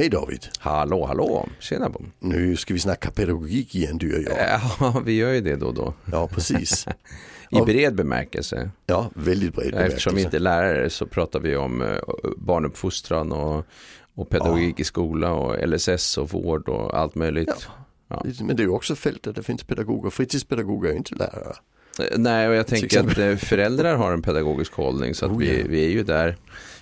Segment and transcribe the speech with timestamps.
[0.00, 0.46] Hej David.
[0.58, 1.48] Hallå, hallå.
[1.58, 2.12] Tjena Bom.
[2.18, 4.60] Nu ska vi snacka pedagogik igen du och jag.
[4.80, 5.94] Ja, vi gör ju det då och då.
[6.12, 6.86] Ja, precis.
[7.50, 8.70] I bred bemärkelse.
[8.86, 9.86] Ja, väldigt bred bemärkelse.
[9.86, 11.96] Eftersom vi inte är lärare så pratar vi om eh,
[12.36, 13.66] barnuppfostran och,
[14.14, 14.80] och pedagogik ja.
[14.80, 17.66] i skola och LSS och vård och allt möjligt.
[18.08, 18.22] Ja.
[18.24, 18.44] Ja.
[18.44, 20.10] Men det är också fält där det finns pedagoger.
[20.10, 21.54] Fritidspedagoger är inte lärare.
[21.98, 25.38] Eh, nej, och jag tänker att eh, föräldrar har en pedagogisk hållning så att oh,
[25.38, 26.36] vi, vi är ju där.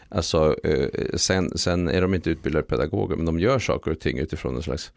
[0.09, 4.19] Alltså, eh, sen, sen är de inte utbildade pedagoger men de gör saker och ting
[4.19, 4.93] utifrån en slags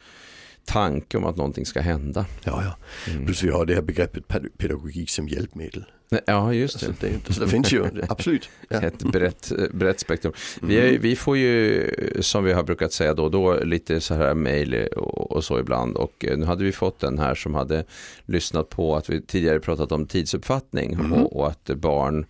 [0.65, 2.25] tanke om att någonting ska hända.
[2.43, 2.77] Ja, ja.
[3.11, 3.25] Mm.
[3.25, 4.23] Plus vi har det här begreppet
[4.57, 5.85] pedagogik som hjälpmedel.
[6.25, 6.87] Ja, just det.
[6.87, 7.05] Alltså,
[7.39, 8.49] det, det finns ju, absolut.
[8.69, 8.81] Ja.
[8.81, 10.33] Ett brett, brett spektrum.
[10.61, 11.89] Vi, är, vi får ju,
[12.19, 15.59] som vi har brukat säga då och då, lite så här mejl och, och, så
[15.59, 15.97] ibland.
[15.97, 17.83] Och eh, nu hade vi fått den här som hade
[18.25, 21.13] lyssnat på att vi tidigare pratat om tidsuppfattning mm.
[21.13, 22.25] och, och, att barn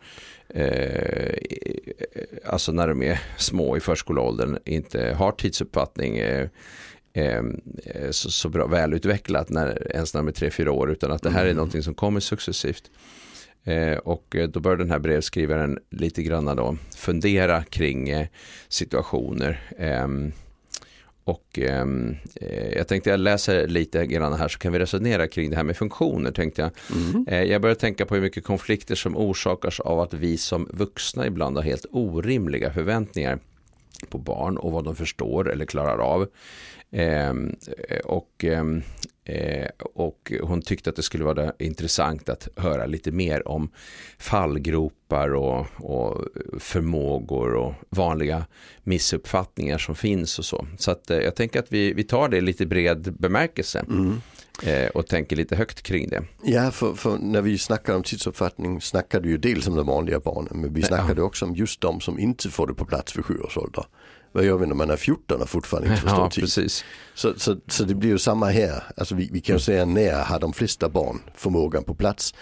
[0.54, 1.34] Eh,
[2.46, 6.50] alltså när de är små i förskoleåldern inte har tidsuppfattning eh,
[7.14, 7.42] eh,
[8.12, 11.30] så, så bra, välutvecklat när, ens när de är tre fyra år utan att det
[11.30, 11.56] här är mm.
[11.56, 12.92] någonting som kommer successivt.
[13.64, 18.28] Eh, och eh, då bör den här brevskrivaren lite grann då fundera kring eh,
[18.68, 19.62] situationer.
[19.78, 20.32] Ehm,
[21.24, 25.50] och ehm, eh, jag tänkte jag läser lite grann här så kan vi resonera kring
[25.50, 26.72] det här med funktioner tänkte jag.
[26.92, 27.28] Mm.
[27.28, 31.28] Eh, jag börjar tänka på hur mycket konflikter som orsakas av att vi som vuxna
[31.28, 33.40] ibland har helt orimliga förväntningar
[34.10, 36.28] på barn och vad de förstår eller klarar av.
[36.92, 37.56] Ehm,
[37.90, 38.82] eh, och, ehm,
[39.26, 43.72] eh, och hon tyckte att det skulle vara intressant att höra lite mer om
[44.18, 46.26] fallgropar och, och
[46.60, 48.46] förmågor och vanliga
[48.84, 50.68] missuppfattningar som finns och så.
[50.78, 53.80] Så att, eh, jag tänker att vi, vi tar det i lite bred bemärkelse.
[53.80, 54.22] Mm
[54.94, 56.24] och tänker lite högt kring det.
[56.44, 60.20] Ja, för, för, när vi snackar om tidsuppfattning snackar du ju dels om de vanliga
[60.20, 61.26] barnen men vi snackade ja.
[61.26, 63.86] också om just de som inte får det på plats vid sju års ålder
[64.32, 66.44] vad gör vi när man är 14 och fortfarande inte förstår ja, tid?
[66.44, 66.86] Precis.
[67.14, 70.24] Så, så, så det blir ju samma här, alltså vi, vi kan ju säga när
[70.24, 72.34] har de flesta barn förmågan på plats?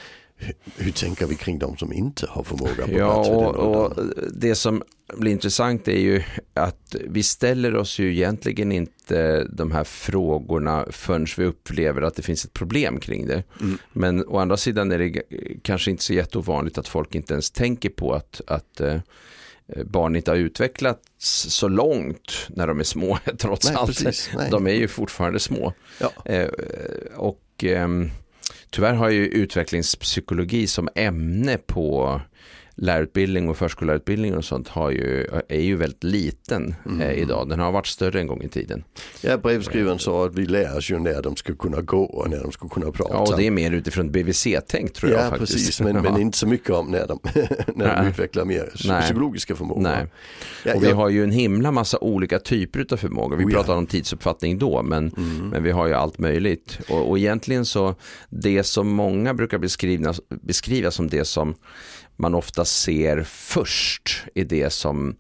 [0.78, 3.30] Hur, tänker vi kring de som inte har förmågan på ja, plats?
[3.30, 4.84] Och, och det som
[5.18, 6.24] blir intressant är ju
[6.54, 12.22] att vi ställer oss ju egentligen inte de här frågorna förrän vi upplever att det
[12.22, 13.44] finns ett problem kring det.
[13.62, 13.78] Mm.
[13.94, 15.22] Men å andra sidan är det
[15.62, 19.00] kanske inte så jätteovanligt att folk inte ens tänker på att, att eh,
[19.86, 23.88] barn inte har utvecklats så långt när de är små trots nej, allt.
[23.88, 25.74] Precis, de är ju fortfarande små.
[26.00, 26.12] Ja.
[26.26, 26.50] Eh,
[27.16, 27.88] och eh,
[28.70, 32.22] tyvärr har ju utvecklingspsykologi som ämne på
[32.82, 37.02] lärarutbildning och förskollärarutbildning och sånt har ju, är ju väldigt liten mm.
[37.02, 37.50] eh, idag.
[37.50, 38.84] Den har varit större en gång i tiden.
[39.22, 42.40] Ja, brevskrivaren sa att vi lär oss ju när de ska kunna gå och när
[42.40, 43.14] de ska kunna prata.
[43.14, 45.54] Ja, och det är mer utifrån BVC-tänk tror jag ja, faktiskt.
[45.54, 47.20] precis, men, men inte så mycket om när de,
[47.76, 49.02] när de utvecklar mer Nej.
[49.02, 49.82] psykologiska förmågor.
[49.82, 50.08] Nej.
[50.66, 53.38] Ja, och vi har ju en himla massa olika typer av förmågor.
[53.38, 55.50] Vi oh, pratade om tidsuppfattning då, men, mm.
[55.50, 56.80] men vi har ju allt möjligt.
[56.90, 57.96] Och, och egentligen så,
[58.30, 61.56] det som många brukar beskriva, beskriva som det som
[62.20, 65.16] man ofta ser först i det som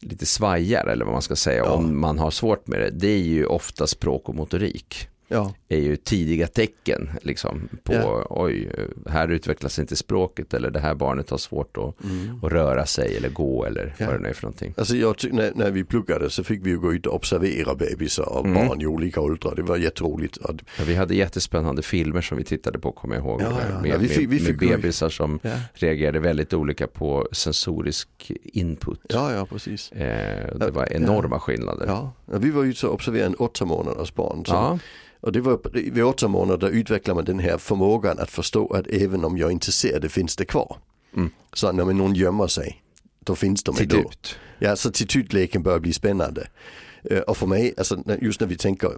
[0.00, 1.70] lite svajar eller vad man ska säga ja.
[1.70, 2.90] om man har svårt med det.
[2.90, 5.54] Det är ju ofta språk och motorik ja.
[5.68, 8.26] är ju tidiga tecken liksom, på ja.
[8.30, 8.70] oj,
[9.06, 12.44] här utvecklas inte språket eller det här barnet har svårt att, mm.
[12.44, 14.06] att röra sig eller gå eller ja.
[14.06, 14.74] vad det nu är för någonting.
[14.76, 18.28] Alltså jag när, när vi pluggade så fick vi ju gå ut och observera bebisar
[18.28, 18.68] och mm.
[18.68, 19.54] barn i olika åldrar.
[19.54, 20.38] Det var jätteroligt.
[20.42, 20.54] Ja,
[20.86, 23.42] vi hade jättespännande filmer som vi tittade på kommer jag ihåg.
[23.82, 25.40] Med, vi fick, vi fick med bebisar som
[25.74, 29.00] reagerade väldigt olika på sensorisk input.
[29.08, 29.92] Ja, ja precis.
[29.92, 31.86] Eh, det var enorma skillnader.
[31.86, 32.12] Ja.
[32.24, 34.44] vi var ute och observerade en åtta månaders barn.
[34.44, 34.78] Som,
[35.26, 39.24] och det var vid åtta månader utvecklar man den här förmågan att förstå att även
[39.24, 40.76] om jag inte ser det finns det kvar.
[41.16, 41.30] Mm.
[41.52, 42.82] Så när någon gömmer sig,
[43.20, 43.96] då finns de ändå.
[43.96, 44.38] Ut.
[44.58, 46.48] Ja, så tittutleken börjar bli spännande.
[47.04, 48.92] Eh, och för mig, alltså, just när vi tänker,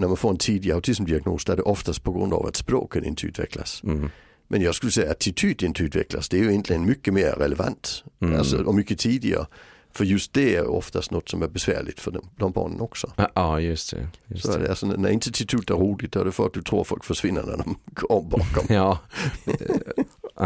[0.00, 3.04] när man får en tidig autismdiagnos, då är det oftast på grund av att språket
[3.04, 3.82] inte utvecklas.
[3.84, 4.10] Mm.
[4.48, 8.04] Men jag skulle säga att attityd inte utvecklas, det är ju egentligen mycket mer relevant.
[8.20, 8.38] Mm.
[8.38, 9.46] Alltså, och mycket tidigare.
[9.92, 13.12] För just det är oftast något som är besvärligt för de, de barnen också.
[13.34, 14.08] Ja, just det.
[14.26, 14.68] Just så är det.
[14.68, 17.78] Alltså, när institut är roligt, är det för att du tror folk försvinner när de
[17.94, 18.64] går bakom.
[18.68, 18.98] ja,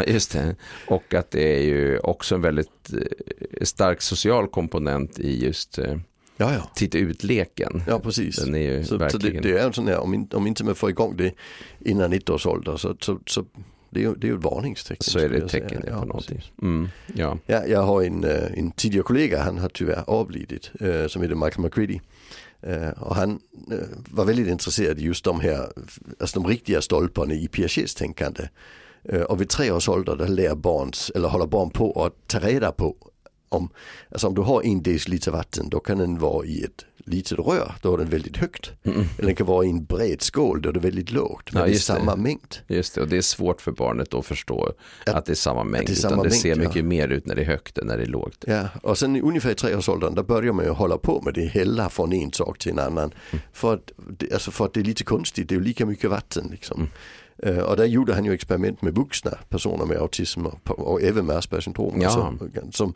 [0.06, 0.56] just det.
[0.88, 5.96] Och att det är ju också en väldigt eh, stark social komponent i just eh,
[6.38, 6.70] Ja, ja.
[6.74, 7.82] Titta ut-leken.
[7.86, 8.36] Ja, precis.
[8.36, 9.36] Den är ju så, verkligen...
[9.36, 11.34] så det, det, är en sån här, om, om inte man får igång det
[11.78, 13.44] innan 90 års ålder så, så, så
[13.96, 15.04] det är, det är ett varningstecken.
[15.04, 16.52] Så är det ett tecken ja, på någonting.
[16.62, 17.38] Mm, ja.
[17.46, 21.34] Ja, jag har en, eh, en tidigare kollega, han har tyvärr avlidit, äh, som heter
[21.34, 22.00] Michael McCready.
[22.62, 23.40] Äh, och han
[24.10, 25.68] var väldigt intresserad i just de här,
[26.20, 28.48] alltså de riktiga stolparna i Piagets tänkande.
[29.28, 32.72] och vid tre års ålder där lär barns, eller håller barn på att ta reda
[32.72, 32.96] på
[33.48, 33.68] om,
[34.10, 37.74] alltså om du har en deciliter vatten då kan den vara i ett litet rör,
[37.82, 38.72] då är den väldigt högt.
[38.84, 38.98] Mm.
[38.98, 41.52] Eller den kan vara i en bred skål, då är det väldigt lågt.
[41.52, 42.22] Men ja, det är samma det.
[42.22, 42.56] mängd.
[42.66, 44.72] Just det, och det är svårt för barnet att förstå
[45.06, 45.86] att, att det är samma mängd.
[45.86, 46.82] Det, är samma utan det mängd, ser mycket ja.
[46.82, 48.44] mer ut när det är högt än när det är lågt.
[48.46, 51.88] Ja, och sen ungefär i treårsåldern, då börjar man ju hålla på med det, hälla
[51.88, 53.14] från en sak till en annan.
[53.30, 53.42] Mm.
[53.52, 53.92] För, att,
[54.32, 56.76] alltså för att det är lite konstigt, det är ju lika mycket vatten liksom.
[56.78, 56.90] Mm.
[57.44, 61.26] Uh, och där gjorde han ju experiment med vuxna personer med autism och, och även
[61.26, 62.00] med Aspergers syndrom.
[62.00, 62.06] Ja.
[62.06, 62.94] Alltså, som,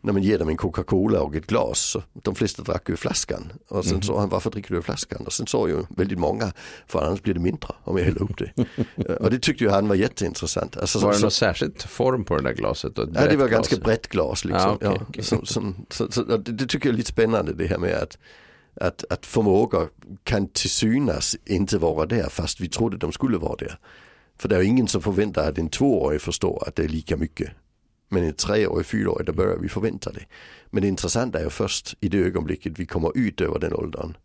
[0.00, 1.96] när man ger dem en Coca-Cola och ett glas.
[2.12, 3.52] De flesta drack ju flaskan.
[3.68, 4.02] Och sen mm.
[4.02, 5.26] sa han varför dricker du flaskan?
[5.26, 6.52] Och sen sa ju väldigt många
[6.86, 8.66] för annars blir det mindre om jag häller upp det.
[9.20, 10.76] och det tyckte ju han var jätteintressant.
[10.76, 12.94] Alltså, var det så, någon särskilt form på det där glaset?
[12.94, 13.08] Då?
[13.14, 14.44] Ja det var ganska brett glas.
[14.44, 14.70] Liksom.
[14.70, 15.22] Ah, okay, ja, okay.
[15.22, 18.18] Som, som, så, så, det, det, tycker jag är lite spännande det här med att
[18.74, 19.88] att, att förmågor
[20.24, 23.78] kan till synas inte vara där fast vi trodde de skulle vara där.
[24.38, 27.50] För det är ingen som förväntar att en tvåårig förstår att det är lika mycket
[28.12, 30.24] men en treårig, fyraårig, då börjar vi förvänta det.
[30.70, 34.16] Men det intressanta är ju först i det ögonblicket vi kommer ut över den åldern.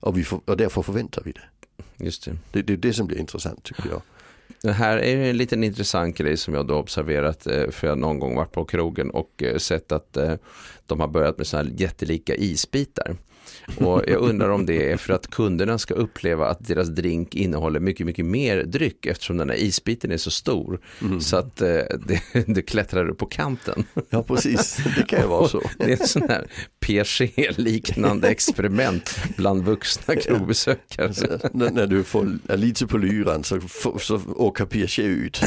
[0.00, 2.04] Och, vi för, och därför förväntar vi det.
[2.04, 2.36] Just det.
[2.52, 4.02] Det, det är det som blir intressant tycker jag.
[4.62, 8.18] Det här är en liten intressant grej som jag då observerat eh, för jag någon
[8.18, 10.34] gång varit på krogen och eh, sett att eh,
[10.86, 13.16] de har börjat med sådana här jättelika isbitar.
[13.76, 17.80] Och jag undrar om det är för att kunderna ska uppleva att deras drink innehåller
[17.80, 20.80] mycket, mycket mer dryck eftersom den här isbiten är så stor.
[21.00, 21.20] Mm.
[21.20, 21.68] Så att eh,
[22.06, 23.84] det, det klättrar upp på kanten.
[24.10, 24.78] Ja, precis.
[24.96, 25.62] Det kan ju vara så.
[25.78, 26.46] det är en sån här
[26.80, 31.12] PG-liknande experiment bland vuxna krogbesökare.
[31.42, 33.60] Ja, när du får lite på lyran så,
[34.00, 35.40] så åker PG ut.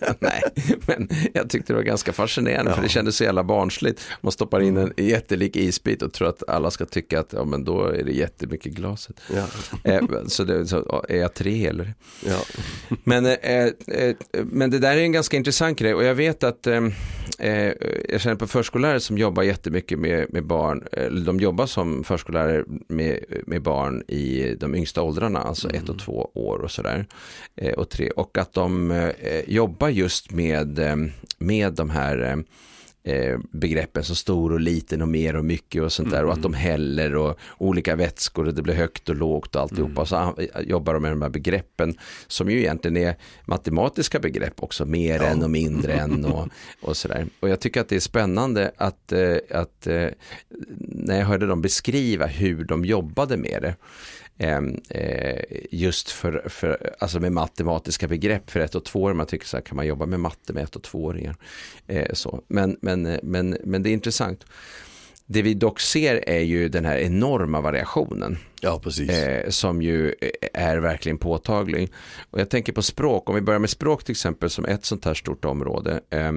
[0.18, 0.42] Nej,
[0.86, 2.74] men jag tyckte det var ganska fascinerande ja.
[2.74, 4.00] för det kändes så jävla barnsligt.
[4.20, 7.64] Man stoppar in en jättelik isbit och tror att alla ska tycka att ja, men
[7.64, 9.20] då är det jättemycket glaset.
[9.34, 9.46] Ja.
[9.84, 11.94] Eh, så, det, så är jag tre eller?
[12.26, 12.38] Ja.
[13.04, 14.14] Men, eh, eh,
[14.44, 16.84] men det där är en ganska intressant grej och jag vet att eh,
[17.38, 17.72] eh
[18.08, 22.64] jag känner på förskollärare som jobbar jättemycket med, med barn, eller de jobbar som förskollärare
[22.88, 25.82] med, med barn i de yngsta åldrarna, alltså mm.
[25.82, 27.06] ett och två år och sådär.
[27.56, 29.10] Eh, och tre, och att de
[29.46, 30.96] jobbar just med, eh,
[31.38, 35.92] med de här eh, eh, begreppen som stor och liten och mer och mycket och
[35.92, 36.28] sånt där mm.
[36.28, 39.90] och att de häller och olika vätskor och det blir högt och lågt och alltihopa.
[39.90, 39.98] Mm.
[39.98, 44.84] Och så jobbar de med de här begreppen som ju egentligen är matematiska begrepp också,
[44.84, 45.24] mer ja.
[45.24, 46.48] än och mindre än och,
[46.82, 47.26] och sådär.
[47.40, 49.12] Och jag tycker att det är spännande att,
[49.50, 49.86] att
[50.78, 53.74] när jag hörde dem beskriva hur de jobbade med det
[54.38, 59.14] Ehm, eh, just för, för, alltså med matematiska begrepp för ett och två år.
[59.14, 61.36] Man tycker så här, kan man jobba med matte med ett och tvååringar?
[61.86, 62.42] Eh, så.
[62.48, 64.44] Men, men, eh, men, men det är intressant.
[65.26, 68.38] Det vi dock ser är ju den här enorma variationen.
[68.66, 69.10] Ja, precis.
[69.10, 70.14] Eh, som ju
[70.52, 71.92] är verkligen påtaglig.
[72.30, 75.04] Och jag tänker på språk, om vi börjar med språk till exempel som ett sånt
[75.04, 76.00] här stort område.
[76.10, 76.32] Eh,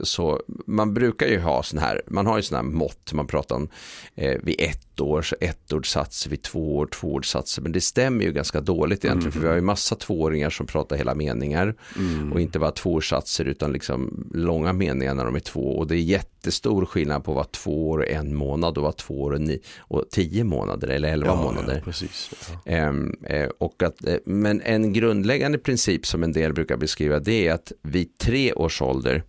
[0.00, 3.56] så man brukar ju ha sån här, man har ju sådana här mått, man pratar
[3.56, 3.68] om
[4.14, 7.62] eh, vid ett år, ettordssatser, vid två år, tvåordssatser.
[7.62, 9.32] Men det stämmer ju ganska dåligt egentligen, mm.
[9.32, 11.74] för vi har ju massa tvååringar som pratar hela meningar.
[11.96, 12.32] Mm.
[12.32, 15.78] Och inte bara tvåordssatser utan liksom långa meningar när de är två.
[15.78, 19.22] Och det är jättestor skillnad på vad två år och en månad och vad två
[19.22, 22.72] år och, ni, och tio månader eller elva ja, månader Ja, precis, ja.
[22.72, 27.46] Ehm, eh, och att, eh, men en grundläggande princip som en del brukar beskriva det
[27.46, 29.22] är att vid tre års ålder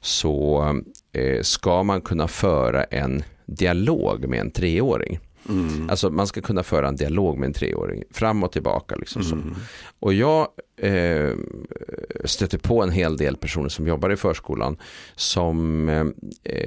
[0.00, 0.64] så
[1.12, 5.18] eh, ska man kunna föra en dialog med en treåring.
[5.48, 5.90] Mm.
[5.90, 8.96] Alltså man ska kunna föra en dialog med en treåring fram och tillbaka.
[8.96, 9.54] Liksom mm.
[9.98, 11.34] Och jag eh,
[12.24, 14.76] stöter på en hel del personer som jobbar i förskolan
[15.14, 15.88] som,
[16.44, 16.66] eh,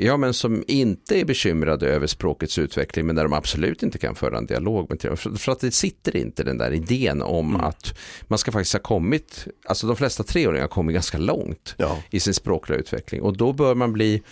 [0.00, 4.14] ja, men som inte är bekymrade över språkets utveckling men där de absolut inte kan
[4.14, 5.36] föra en dialog med treåringar.
[5.36, 7.60] För, att det sitter inte den där idén om mm.
[7.60, 11.98] att man ska faktiskt ha kommit, alltså de flesta treåringar har kommit ganska långt ja.
[12.10, 14.22] i sin språkliga utveckling och då bör man bli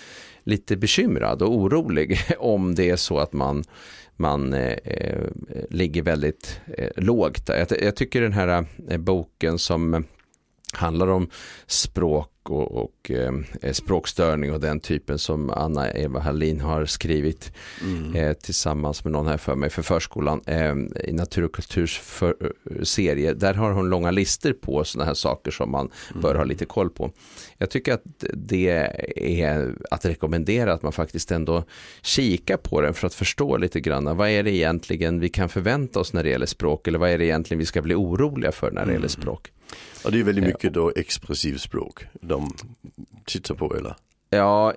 [0.45, 3.65] lite bekymrad och orolig om det är så att man,
[4.17, 5.27] man eh, eh,
[5.71, 7.49] ligger väldigt eh, lågt.
[7.49, 10.05] Jag, jag, tycker den här eh, boken som
[10.73, 11.29] handlar om
[11.67, 17.52] språk och, och eh, språkstörning och den typen som Anna-Eva Hallin har skrivit
[17.83, 18.14] mm.
[18.17, 20.75] eh, tillsammans med någon här för mig för förskolan eh,
[21.05, 23.35] i natur och kulturs för, eh, serie.
[23.35, 26.23] Där har hon långa listor på sådana här saker som man mm.
[26.23, 27.12] bör ha lite koll på.
[27.59, 28.02] Jag tycker att
[28.33, 28.69] det
[29.41, 31.64] är att rekommendera att man faktiskt ändå
[32.02, 34.17] kikar på den för att förstå lite grann.
[34.17, 37.19] Vad är det egentligen vi kan förvänta oss när det gäller språk eller vad är
[37.19, 38.95] det egentligen vi ska bli oroliga för när det mm.
[38.95, 39.52] gäller språk?
[40.05, 42.57] Och det är väldigt mycket då expressivt språk de
[43.25, 43.97] tittar på eller?
[44.35, 44.75] Ja,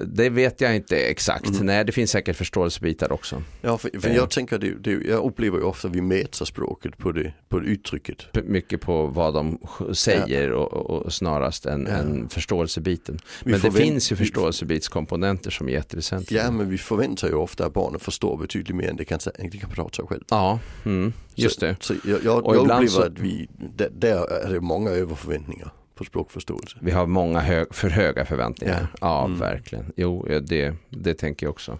[0.00, 1.48] det vet jag inte exakt.
[1.48, 1.66] Mm.
[1.66, 3.42] Nej, det finns säkert förståelsebitar också.
[3.60, 6.98] Ja, för, för jag tänker det, det, jag upplever ju ofta att vi mäter språket
[6.98, 8.44] på det, på det uttrycket.
[8.44, 9.58] Mycket på vad de
[9.92, 10.56] säger ja.
[10.56, 11.96] och, och, snarast än, ja.
[11.96, 13.18] än förståelsebiten.
[13.44, 16.44] Men det finns ju förståelsebitskomponenter som är jätteväsentliga.
[16.44, 19.58] Ja, men vi förväntar ju ofta att barnen förstår betydligt mer än de kan, de
[19.58, 20.22] kan prata själv.
[20.30, 21.76] Ja, mm, just det.
[21.80, 23.02] Så, så jag, jag, jag upplever så...
[23.02, 26.78] att vi, där, där är det många överförväntningar på språkförståelse.
[26.80, 28.86] Vi har många hög, för höga förväntningar.
[28.92, 29.38] Ja, ja mm.
[29.38, 29.92] verkligen.
[29.96, 31.78] Jo, det, det tänker jag också.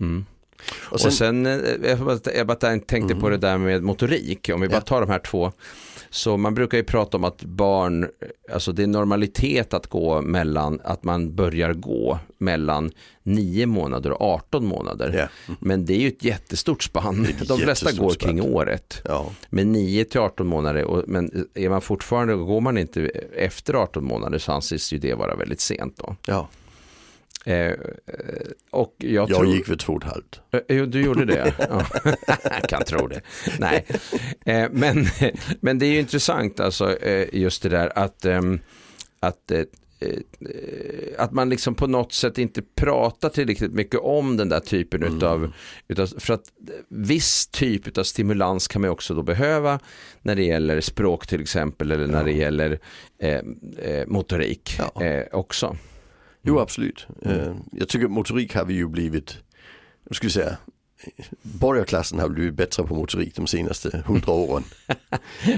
[0.00, 0.24] Mm.
[0.72, 3.20] Och sen, och sen eh, jag, bara, jag bara tänkte mm.
[3.20, 5.52] på det där med motorik, om vi bara tar de här två.
[6.10, 8.08] Så man brukar ju prata om att barn,
[8.52, 12.90] alltså det är normalitet att gå mellan, att man börjar gå mellan
[13.22, 15.14] 9 månader och 18 månader.
[15.14, 15.28] Yeah.
[15.48, 15.58] Mm.
[15.60, 17.26] Men det är ju ett jättestort spann.
[17.48, 18.52] De flesta går kring spann.
[18.52, 19.02] året.
[19.04, 19.30] Ja.
[19.50, 24.04] Men 9 till 18 månader, och, men är man fortfarande, går man inte efter 18
[24.04, 26.16] månader så anses ju det vara väldigt sent då.
[26.26, 26.48] Ja.
[27.44, 27.72] Eh,
[28.70, 29.46] och jag, jag tror...
[29.46, 30.40] gick vid två och ett halvt.
[30.68, 31.54] Eh, du gjorde det?
[32.44, 33.20] jag kan tro det.
[33.58, 33.86] Nej,
[34.44, 35.06] eh, men,
[35.60, 38.60] men det är ju intressant alltså eh, just det där att, ehm,
[39.20, 39.58] att eh,
[40.00, 40.18] eh,
[41.18, 45.16] att man liksom på något sätt inte pratar tillräckligt mycket om den där typen mm.
[45.16, 45.52] utav,
[45.88, 46.44] utav, för att
[46.88, 49.78] viss typ av stimulans kan man också då behöva
[50.22, 52.78] när det gäller språk till exempel eller när det gäller
[53.18, 55.04] eh, motorik ja.
[55.04, 55.76] eh, också.
[56.42, 57.06] Jo absolut.
[57.22, 57.56] Mm.
[57.72, 59.36] Jag tycker motorik har vi ju blivit,
[60.08, 60.56] jag skulle säga,
[61.42, 64.64] borgarklassen har blivit bättre på motorik de senaste hundra åren.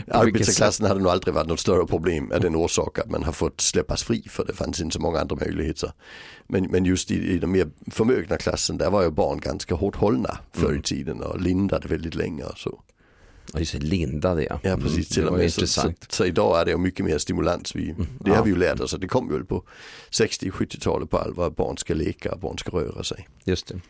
[0.09, 3.61] Arbetarklassen hade nog aldrig varit något större problem av den orsak att man har fått
[3.61, 5.93] släppas fri för det fanns inte så många andra möjligheter.
[6.47, 9.97] Men, men just i, i den mer förmögna klassen där var ju barn ganska hårt
[9.97, 10.83] hållna förr i mm.
[10.83, 12.45] tiden och lindade väldigt länge.
[12.45, 12.83] Och så.
[13.52, 14.61] Ja, just det, lindade ja.
[14.62, 15.08] Ja, precis.
[15.08, 15.52] Till och med.
[15.52, 17.75] Så, så, så, idag är det mycket mer stimulans.
[17.75, 18.06] Vi, mm.
[18.20, 18.96] det har vi ju lärt oss.
[19.00, 19.64] Det kom väl på
[20.11, 23.28] 60-70-talet på allvar att barn ska leka, barn ska röra sig.
[23.44, 23.80] Just det.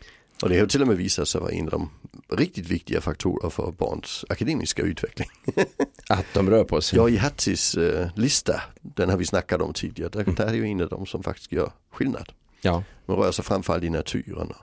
[0.41, 1.89] Och det har till och med visat sig vara en av de
[2.37, 5.29] riktigt viktiga faktorer för barns akademiska utveckling.
[6.09, 6.99] att de rör på sig?
[6.99, 10.35] Ja, i Hattis uh, lista, den har vi snackat om tidigare, där, mm.
[10.35, 12.31] där är ju en av dem som faktiskt gör skillnad.
[12.61, 12.83] Ja.
[13.05, 14.53] Man rör sig framförallt i naturen,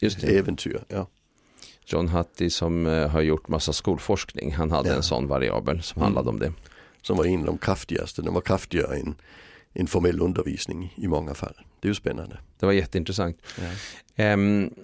[0.00, 0.38] Just det.
[0.38, 0.84] äventyr.
[0.88, 1.06] Ja.
[1.92, 4.94] John Hattie som eh, har gjort massa skolforskning, han hade ja.
[4.94, 6.04] en sån variabel som mm.
[6.04, 6.52] handlade om det.
[7.02, 9.14] Som var en av de kraftigaste, den var kraftigare än,
[9.74, 11.54] än formell undervisning i många fall.
[11.80, 12.38] Det är ju spännande.
[12.60, 13.42] Det var jätteintressant.
[14.16, 14.32] Ja.
[14.32, 14.74] Um,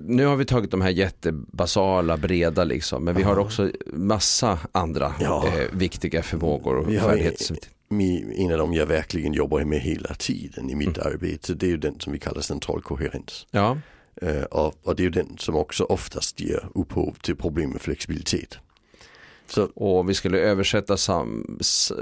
[0.00, 5.14] nu har vi tagit de här jättebasala, breda liksom, men vi har också massa andra
[5.20, 5.46] ja.
[5.46, 7.56] eh, viktiga förmågor och färdigheter.
[8.36, 11.12] En av dem jag verkligen jobbar med hela tiden i mitt mm.
[11.12, 13.46] arbete, det är ju den som vi kallar central koherens.
[13.50, 13.78] Ja.
[14.22, 17.80] Uh, och, och, det är ju den som också oftast ger upphov till problem med
[17.80, 18.58] flexibilitet.
[19.46, 19.64] Så.
[19.64, 21.58] Och vi skulle översätta sam,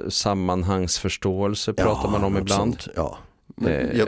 [0.09, 2.81] sammanhangsförståelse pratar ja, man om ibland.
[2.81, 3.19] Sånt, ja.
[3.57, 4.07] Men, eh, ja,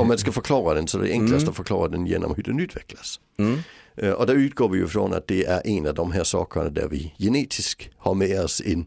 [0.00, 1.50] om man ska förklara den så är det enklast mm.
[1.50, 3.20] att förklara den genom hur den utvecklas.
[3.36, 3.58] Mm.
[4.02, 6.70] Uh, och där utgår vi ju från att det är en av de här sakerna
[6.70, 8.86] där vi genetiskt har med oss en,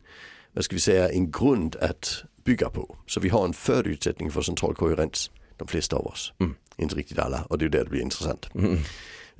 [0.53, 2.97] vad ska vi säga, en grund att bygga på.
[3.07, 6.33] Så vi har en förutsättning för central koherens, de flesta av oss.
[6.39, 6.55] Mm.
[6.79, 8.49] Inte riktigt alla och det är där det blir intressant.
[8.55, 8.77] Mm.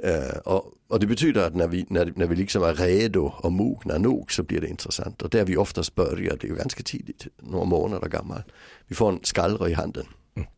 [0.05, 3.51] Uh, och, och, det betyder att när vi, när, när vi liksom är redo och
[3.51, 5.21] mogna nog så blir det intressant.
[5.21, 8.43] Och där vi oftast börjar, det är ju ganska tidigt, några månader gammal.
[8.87, 10.05] Vi får en skallra i handen.
[10.35, 10.49] Mm.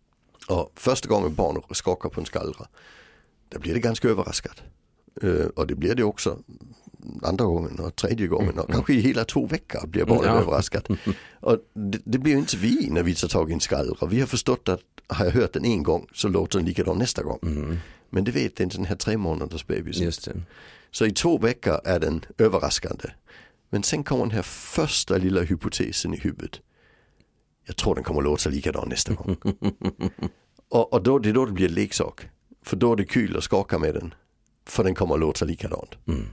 [0.48, 2.68] Och första gången barn skakar på en skallra,
[3.50, 4.64] då blir det ganska överraskat.
[5.24, 6.40] Uh, och det blir det också
[7.24, 8.74] andra gången och tredje gången och mm.
[8.74, 10.41] kanske i hela två veckor blir barnet ja.
[10.41, 10.88] överraskat.
[11.39, 14.08] Och det, det blir inte vi när vi tar tag i en skallra.
[14.08, 17.24] Vi har förstått att har jag hört den en gång så låter den likadan nästa
[17.24, 17.39] gång.
[17.41, 17.77] Mm.
[18.10, 20.46] Men det vet inte den här tre månaders bebisen.
[20.91, 23.10] Så i två veckor är den överraskande.
[23.70, 26.60] Men sen kommer den här första lilla hypotesen i huvudet.
[27.65, 29.38] Jag tror den kommer låta likadan nästa gång.
[30.70, 32.27] och, och då, det är då det blir leksak.
[32.63, 34.13] För då är det kul att skaka med den.
[34.65, 35.96] För den kommer att låta likadant.
[36.08, 36.25] Mm.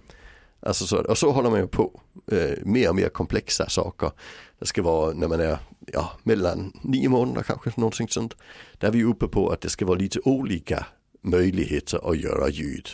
[0.60, 2.00] Alltså så, och så håller man ju på.
[2.32, 4.10] Eh, mer och mer komplexa saker.
[4.58, 5.58] Det ska vara när man är
[5.92, 8.34] ja, mellan nio månader kanske, någonting sånt.
[8.78, 10.86] Där är vi uppe på att det ska vara lite olika
[11.22, 12.88] möjligheter att göra ljud.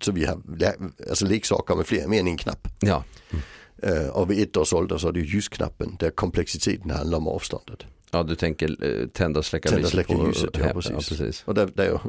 [0.00, 0.40] Så vi har
[1.08, 2.68] alltså leksaker med fler, mer än en knapp.
[2.80, 3.04] Ja.
[3.30, 3.44] Mm.
[3.84, 7.78] Uh, och vid ett års ålder så är det ljusknappen där komplexiteten handlar om avståndet.
[8.14, 10.50] Ja, du tänker eh, tända och släcka, tända, släcka på, ljuset.
[10.58, 10.90] Ja, precis.
[10.90, 11.42] Ja, precis.
[11.46, 12.00] Och där, där jag,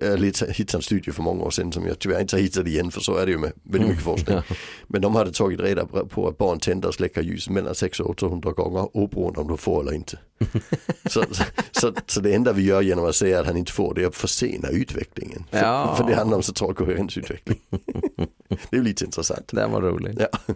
[0.00, 2.90] jag hittade en studie för många år sedan som jag tyvärr inte har hittat igen
[2.90, 4.16] för så är det ju med väldigt mycket mm.
[4.16, 4.36] forskning.
[4.48, 4.56] Ja.
[4.86, 8.10] Men de hade tagit reda på att barn tänder och släcker ljuset mellan 600 och
[8.10, 10.18] 800 gånger oberoende om de får eller inte.
[11.10, 13.94] så, så, så, så, det enda vi gör genom att säga att han inte får
[13.94, 15.44] det är att försena utvecklingen.
[15.50, 15.94] För, ja.
[15.96, 17.60] för det handlar om central koherensutveckling.
[18.70, 19.48] det är lite intressant.
[19.52, 20.20] Det var roligt.
[20.32, 20.54] Ja.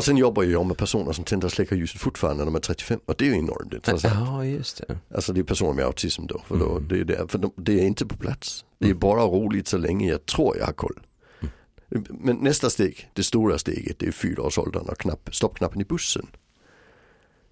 [0.00, 2.60] Och sen jobbar jag med personer som tänder och släcker ljuset fortfarande när de är
[2.60, 4.14] 35 och det är ju enormt intressant.
[4.14, 4.98] Ja, just det.
[5.14, 6.88] Alltså det är personer med autism då, för, då, mm.
[6.88, 8.64] det, är det, för de, det är inte på plats.
[8.78, 8.98] Det är mm.
[8.98, 11.00] bara roligt så länge jag tror jag har koll.
[11.90, 12.04] Mm.
[12.08, 16.26] Men nästa steg, det stora steget, det är fyraårsåldern och knapp, stoppknappen i bussen.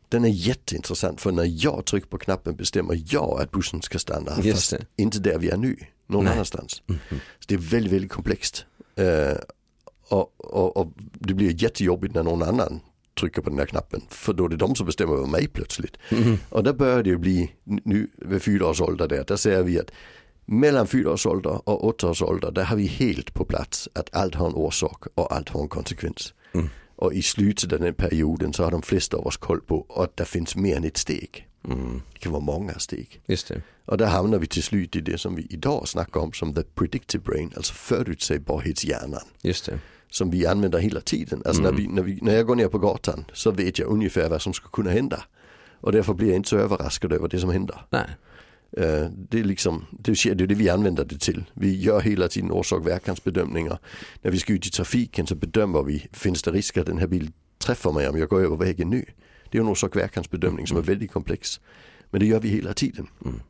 [0.09, 4.31] Den är jätteintressant för när jag trycker på knappen bestämmer jag att bussen ska stanna.
[4.31, 5.77] Fast inte där vi är nu,
[6.07, 6.33] någon Nej.
[6.33, 6.83] annanstans.
[6.87, 7.01] Mm.
[7.11, 8.67] Så det är väldigt, väldigt komplext.
[9.01, 9.37] Uh,
[10.09, 12.81] och, och, och, det blir jättejobbigt när någon annan
[13.21, 14.03] trycker på den här knappen.
[14.09, 15.97] För då är det de som bestämmer över mig plötsligt.
[16.09, 16.37] Mm.
[16.49, 19.79] Och där börjar det ju bli nu vid fyra års ålder där, där säger vi
[19.79, 19.91] att
[20.47, 24.17] mellan fyra års ålder och åtta års ålder där har vi helt på plats att
[24.17, 26.35] allt har en orsak och allt har en konsekvens.
[26.53, 26.69] Mm.
[26.97, 30.17] Och i slutet av den perioden så har de flesta av oss koll på att
[30.17, 31.49] det finns mer än ett steg.
[31.65, 32.03] Mm.
[32.13, 33.21] Det kan vara många steg.
[33.27, 33.63] Just det.
[33.85, 36.63] Och där hamnar vi till slut i det som vi idag snackar om som the
[36.63, 39.23] predictive brain, alltså förutsägbarhetshjärnan.
[39.43, 41.43] Just det som vi använder hela tiden.
[41.45, 41.75] Alltså mm.
[41.75, 44.43] när, vi, när, vi, när jag går ner på gatan så vet jag ungefär vad
[44.43, 45.23] som ska kunna hända.
[45.81, 47.81] Och därför blir jag inte så överraskad över det som händer.
[47.91, 48.07] Nej.
[48.79, 51.45] Uh, det är liksom, det är det vi använder det till.
[51.55, 53.79] Vi gör hela tiden orsak verkansbedömningar.
[54.23, 57.07] När vi ska ut i trafiken så bedömer vi, finns det risk att den här
[57.07, 59.05] bilen träffar mig om jag går över vägen nu?
[59.51, 61.61] Det är en orsak verkansbedömning som är väldigt komplex.
[62.11, 63.07] Men det gör vi hela tiden.
[63.25, 63.41] Mm.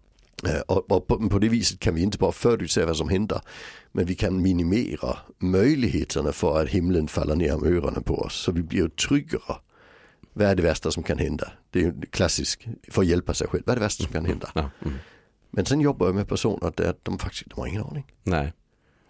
[0.66, 3.40] Och, och på, på, det viset kan vi inte bara förutse vad som händer.
[3.92, 8.34] Men vi kan minimera möjligheterna för att himlen faller ner om öronen på oss.
[8.34, 9.56] Så vi blir tryggare.
[10.32, 11.52] Vad är det värsta som kan hända?
[11.70, 13.62] Det är ju klassiskt för att hjälpa sig själv.
[13.66, 14.50] Vad är det värsta som kan hända?
[14.54, 14.94] Mm.
[15.50, 18.06] Men sen jobbar jag med personer där de faktiskt de har ingen aning.
[18.24, 18.52] Nej.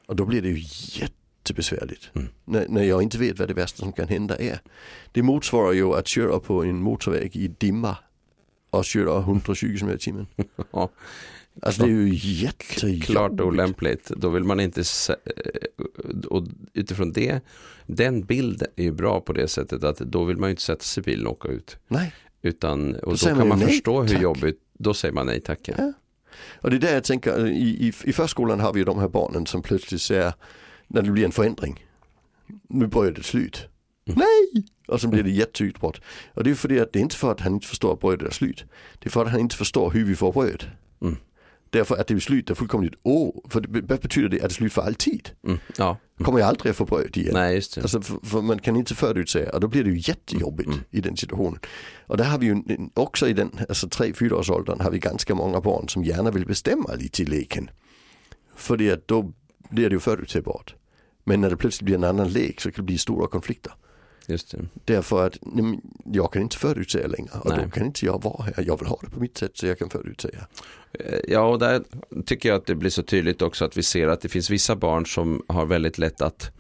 [0.07, 0.65] Och då blir det ju
[1.01, 2.11] jättebesvärligt.
[2.15, 2.29] Mm.
[2.45, 4.61] När, när jag inte vet vad det värsta som kan hända är.
[5.13, 7.97] Det motsvarar ju att köra på en motorväg i dimma
[8.71, 10.27] och köra 120 km i timmen.
[10.71, 10.91] ja.
[11.63, 13.07] Alltså det är ju jättejobbigt.
[13.07, 14.09] Klart olämpligt.
[14.09, 14.83] Då vill man inte,
[16.27, 16.45] och
[16.75, 17.41] utifrån det,
[17.87, 20.83] den bilden är ju bra på det sättet att då vill man ju inte sätta
[20.83, 21.77] sig i bilen och åka ut.
[21.89, 22.15] Nej.
[22.43, 24.23] Utan, och då, då kan man nej, förstå hur tack.
[24.23, 25.69] jobbigt, då säger man nej tack.
[25.77, 25.93] Ja.
[26.61, 29.09] Och det är där jag tänker, i, i, i förskolan har vi ju de här
[29.09, 30.33] barnen som plötsligt säger,
[30.87, 31.85] när det blir en förändring,
[32.69, 33.69] nu börjar det slut.
[34.07, 34.19] Mm.
[34.19, 34.65] Nej!
[34.89, 36.01] Och så blir det jätteutbrott.
[36.35, 38.01] Och det är för det att det är inte för att han inte förstår att
[38.01, 38.65] brödet är slut.
[38.99, 40.65] Det är för att han inte förstår hur vi får bröd.
[41.03, 41.17] Mm.
[41.71, 44.39] Därför att det är slut är fullkomligt åh, för det, vad betyder det?
[44.39, 45.31] Är det slut för alltid?
[45.45, 45.59] Mm.
[45.77, 45.97] Ja.
[46.23, 47.35] Kommer jag aldrig att få bröd igen?
[47.35, 47.81] Nej, just det.
[47.81, 50.81] Alltså, för, för man kan inte förutsäga och då blir det ju jättejobbigt mm.
[50.91, 51.61] i den situationen.
[52.07, 52.63] Och där har vi ju
[52.95, 56.47] också i den, alltså 3-4 års åldern har vi ganska många barn som gärna vill
[56.47, 57.71] bestämma lite i leken.
[58.57, 59.33] För det då
[59.71, 60.75] blir det ju förutsägbart.
[61.25, 63.73] Men när det plötsligt blir en annan lek så kan det bli stora konflikter.
[64.31, 64.59] Just det.
[64.85, 65.39] Därför att
[66.05, 67.65] jag kan inte förutsäga längre och Nej.
[67.65, 68.65] då kan inte jag vara här.
[68.67, 70.47] Jag vill ha det på mitt sätt så jag kan förutsäga.
[70.93, 71.83] Eh, ja, och där
[72.27, 74.77] tycker jag att det blir så tydligt också att vi ser att det finns vissa
[74.77, 76.51] barn som har väldigt lätt att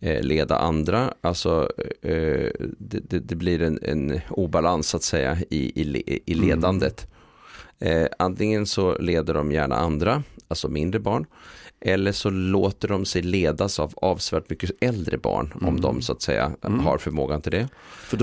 [0.00, 1.14] eh, leda andra.
[1.20, 6.32] Alltså eh, det, det, det, blir en, en obalans så att säga i, i, i
[6.32, 6.48] mm.
[6.48, 7.06] ledandet.
[7.78, 8.08] Mm.
[8.18, 11.26] antingen så leder de gärna andra, alltså mindre barn.
[11.86, 15.68] Eller så låter de sig ledas av avsevärt mycket äldre barn mm.
[15.68, 16.80] om de så att säga mm.
[16.80, 17.68] har förmågan till det.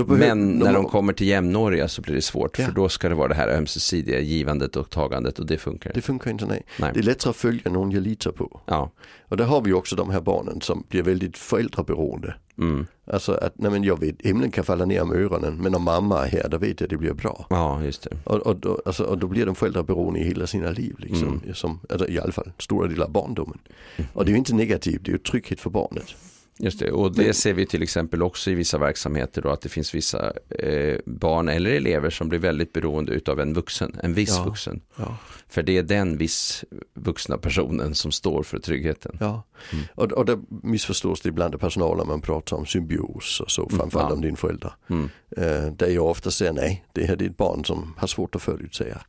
[0.06, 2.64] Men när de kommer till jämnåriga så blir det svårt ja.
[2.64, 5.92] för då ska det vara det här ömsesidiga givandet och tagandet och det funkar.
[5.94, 6.62] Det funkar inte nej.
[6.78, 6.90] nej.
[6.94, 8.60] Det är lättare att följa någon jag litar på.
[8.66, 8.90] Ja.
[9.28, 12.34] Och där har vi också de här barnen som blir väldigt föräldraberoende.
[12.58, 12.86] Mm.
[13.06, 16.26] Alltså att, nej men jag vet, himlen kan falla ner om öronen men om mamma
[16.26, 17.46] är här då vet jag att det blir bra.
[17.50, 18.16] Ja, just det.
[18.24, 21.40] Och, och, då, alltså, och då blir de föräldraberoende i hela sina liv liksom.
[21.44, 21.54] Mm.
[21.54, 23.58] Som, alltså, I alla fall stora delar av barndomen.
[23.96, 24.10] Mm.
[24.14, 26.14] Och det är ju inte negativt, det är ju trygghet för barnet.
[26.58, 29.68] Just det, och det ser vi till exempel också i vissa verksamheter då att det
[29.68, 34.36] finns vissa eh, barn eller elever som blir väldigt beroende av en vuxen, en viss
[34.36, 34.80] ja, vuxen.
[34.96, 35.16] Ja.
[35.48, 39.16] För det är den viss vuxna personen som står för tryggheten.
[39.20, 39.84] Ja, mm.
[39.94, 43.78] och, och det missförstås det ibland av personalen man pratar om symbios och så, mm,
[43.78, 44.14] framförallt ja.
[44.14, 44.72] om din förälder.
[44.90, 45.08] Mm.
[45.36, 48.42] Eh, där jag ofta säger nej, det här är ett barn som har svårt att
[48.42, 49.00] förutsäga.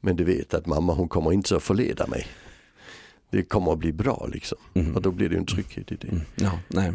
[0.00, 2.26] Men det vet att mamma hon kommer inte att förleda mig
[3.30, 4.58] det kommer att bli bra liksom.
[4.74, 4.94] Mm.
[4.96, 6.08] Och då blir det en trygghet i det.
[6.08, 6.20] Mm.
[6.34, 6.92] Ja, nej.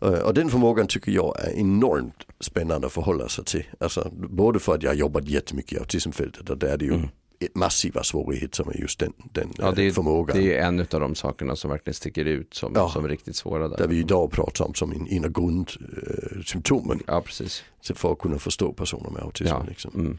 [0.00, 3.64] Eh, och den förmågan tycker jag är enormt spännande att förhålla sig till.
[3.80, 6.94] Alltså, både för att jag har jobbat jättemycket i autismfältet och där är det ju
[6.94, 7.08] mm.
[7.54, 10.36] massiva svårigheter med just den, den ja, det är, förmågan.
[10.36, 13.68] Det är en av de sakerna som verkligen sticker ut som, ja, som riktigt svåra.
[13.68, 13.76] Där.
[13.76, 17.00] där vi idag pratar om som en, en av grundsymptomen.
[17.06, 17.64] Ja, precis.
[17.94, 19.48] För att kunna förstå personer med autism.
[19.48, 19.64] Ja.
[19.68, 19.92] Liksom.
[19.94, 20.18] Mm.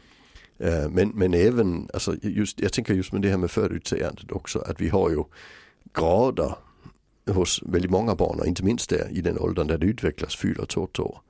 [0.60, 4.58] Eh, men, men även, alltså just, jag tänker just med det här med förutsägandet också,
[4.58, 5.24] att vi har ju
[5.94, 6.54] grader
[7.26, 10.66] hos väldigt många barn och inte minst där i den åldern där det utvecklas fyra
[10.66, 11.20] till åtta år.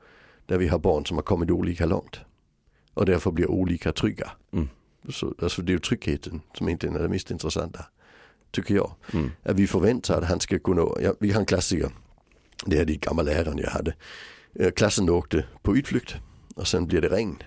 [0.47, 2.21] Där vi har barn som har kommit olika långt
[2.95, 4.31] och därför blir olika trygga.
[4.53, 4.69] Mm.
[5.09, 7.85] Så, alltså det är ju tryggheten som inte är det mest intressanta.
[8.51, 8.95] Tycker jag.
[9.13, 9.31] Mm.
[9.43, 11.91] Att vi förväntar att han ska kunna, ja, vi har en klassiker,
[12.67, 13.95] det är de gamla läraren jag hade.
[14.55, 16.15] Eh, klassen åkte på utflykt
[16.57, 17.43] och sen blir det regn.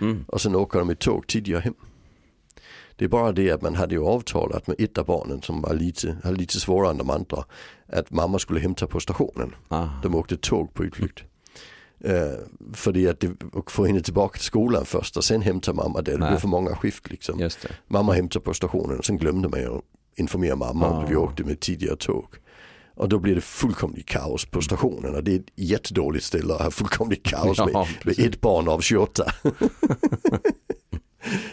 [0.00, 0.24] Mm.
[0.28, 1.74] Och sen åker de i tåg tidigare hem.
[2.96, 5.74] Det är bara det att man hade ju avtalat med ett av barnen som var
[5.74, 7.44] lite, hade lite svårare än de andra.
[7.86, 9.54] Att mamma skulle hämta på stationen.
[9.68, 9.86] Ah.
[10.02, 11.22] De åkte tåg på utflykt.
[12.04, 12.12] Uh,
[12.72, 13.08] för
[13.58, 16.12] att få henne tillbaka till skolan först och sen hämtar mamma det.
[16.12, 17.38] Det blev för många skift liksom.
[17.88, 19.80] Mamma hämtar på stationen och sen glömde man ju
[20.16, 22.26] informera mamma om att vi åkte med tidigare tåg.
[22.94, 26.60] Och då blir det fullkomligt kaos på stationen och det är ett jättedåligt ställe att
[26.60, 29.24] ha fullkomligt kaos med, ja, med ett barn av 28.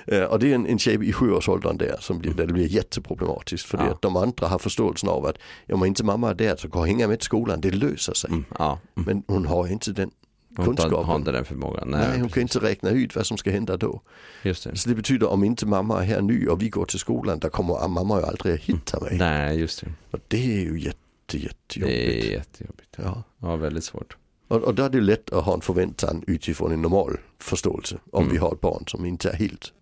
[0.05, 2.67] Eh, och det är en, en tjej i sjuårsåldern där som blir, där det blir
[2.67, 3.67] jätteproblematiskt.
[3.67, 3.83] För ja.
[3.83, 5.37] att de andra har förståelsen av att
[5.71, 8.29] om inte mamma är där så kan jag hänga med till skolan, det löser sig.
[8.29, 8.79] Mm, ja.
[8.97, 9.05] mm.
[9.05, 10.11] Men hon har inte den
[10.55, 10.93] kunskapen.
[10.93, 11.87] Hon har inte den förmågan.
[11.87, 12.33] Nej, Nej hon precis.
[12.33, 14.01] kan inte räkna ut vad som ska hända då.
[14.43, 14.75] Just det.
[14.75, 17.49] Så det betyder om inte mamma är här nu och vi går till skolan, då
[17.49, 19.17] kommer mamma ju aldrig att hitta mig.
[19.17, 19.91] Nej, just det.
[20.11, 20.97] Och det är ju jätte,
[21.37, 21.97] jättejobbigt.
[21.97, 22.95] Det är jättejobbigt.
[22.97, 24.17] Ja, ja väldigt svårt.
[24.47, 28.23] Och, och då är det lätt att ha en förväntan utifrån en normal förståelse om
[28.23, 28.33] mm.
[28.33, 29.73] vi har ett barn som inte är helt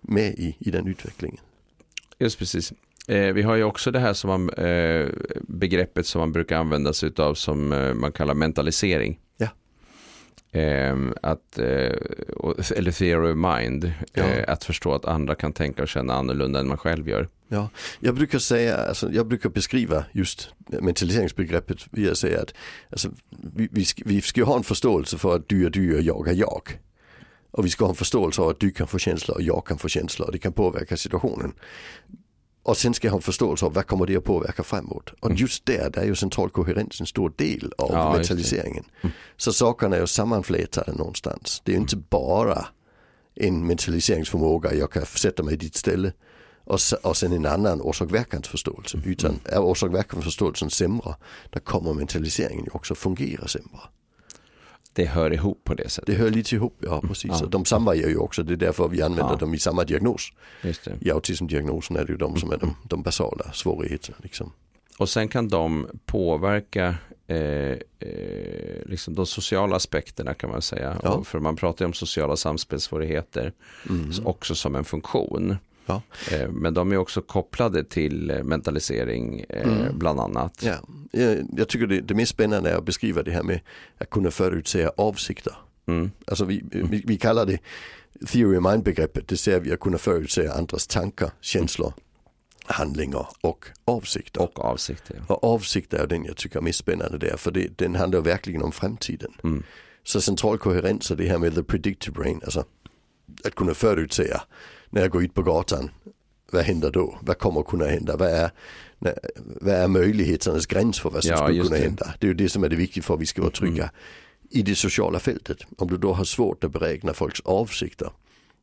[0.00, 1.40] med i, i den utvecklingen.
[2.18, 2.72] Just precis.
[3.08, 5.08] Eh, vi har ju också det här som man, eh,
[5.40, 9.20] begreppet som man brukar använda sig av som eh, man kallar mentalisering.
[9.36, 9.48] Ja.
[10.52, 11.92] Ehm, att, eh,
[12.76, 14.22] eller theory of mind, ja.
[14.22, 17.28] Eh, att förstå att andra kan tänka och känna annorlunda än man själv gör.
[17.52, 17.68] Ja,
[18.00, 20.48] jag brukar säga, alltså, jag brukar beskriva just
[20.80, 22.54] mentaliseringsbegreppet via att säga att
[22.90, 23.10] alltså,
[23.54, 26.28] vi, vi, ska, vi ska ha en förståelse för att du är du och jag
[26.28, 26.78] är jag.
[27.50, 29.78] Och vi ska ha en förståelse av att du kan få känslor och jag kan
[29.78, 31.52] få känslor och det kan påverka situationen.
[32.62, 35.10] Och sen ska jag ha en förståelse av vad kommer det att påverka framåt.
[35.20, 35.36] Och mm.
[35.36, 38.84] just där, där är ju central koherens en stor del av ja, mentaliseringen.
[39.02, 39.14] Mm.
[39.36, 41.62] Så sakerna är ju sammanflätade någonstans.
[41.64, 42.66] Det är ju inte bara
[43.34, 46.12] en mentaliseringsförmåga, jag kan sätta mig i ditt ställe
[46.64, 48.96] och, och sen en annan orsak-verkansförståelse.
[48.96, 49.10] Mm.
[49.10, 51.14] Utan är orsak-verkansförståelsen sämre,
[51.50, 53.80] då kommer mentaliseringen också fungera sämre
[54.92, 56.06] det hör ihop på det sättet.
[56.06, 57.30] Det hör lite ihop, ja precis.
[57.40, 57.46] Ja.
[57.46, 59.38] De samvarierar ju också, det är därför vi använder ja.
[59.38, 60.32] dem i samma diagnos.
[60.62, 60.96] Just det.
[61.00, 64.16] I autismdiagnosen är det ju de som är de, de basala svårigheterna.
[64.22, 64.52] Liksom.
[64.98, 66.94] Och sen kan de påverka
[67.26, 70.98] eh, eh, liksom de sociala aspekterna kan man säga.
[71.02, 71.24] Ja.
[71.24, 73.52] För man pratar ju om sociala samspelssvårigheter
[73.88, 74.10] mm.
[74.24, 75.56] också som en funktion.
[75.86, 76.02] Ja.
[76.30, 79.98] Eh, men de är också kopplade till eh, mentalisering eh, mm.
[79.98, 80.62] bland annat.
[80.62, 80.74] Ja.
[81.56, 83.60] Jag tycker det, det mest spännande är att beskriva det här med
[83.98, 85.54] att kunna förutsäga avsikter.
[85.86, 86.10] Mm.
[86.26, 87.58] Alltså vi, vi, vi, kallar det
[88.26, 91.92] theory of mind begreppet, det ser vi att kunna förutsäga andras tankar, känslor,
[92.64, 94.42] handlingar och avsikter.
[94.42, 95.22] Och avsikter.
[95.28, 95.34] Ja.
[95.34, 98.62] Och avsikter är den jag tycker är mest spännande där, för det, den handlar verkligen
[98.62, 99.32] om framtiden.
[99.44, 99.62] Mm.
[100.04, 102.64] Så central koherens och det här med the predictive brain, alltså
[103.44, 104.42] att kunna förutsäga
[104.92, 105.90] när jag går ut på gatan,
[106.50, 107.18] vad händer då?
[107.22, 108.16] Vad kommer kunna hända?
[108.16, 108.50] Vad är,
[109.60, 111.82] vad är möjligheternas gräns för vad som ja, skulle kunna det.
[111.82, 112.14] hända?
[112.18, 113.94] Det är ju det som är det viktiga för att vi ska vara trygga mm.
[114.50, 115.58] i det sociala fältet.
[115.78, 118.10] Om du då har svårt att beräkna folks avsikter,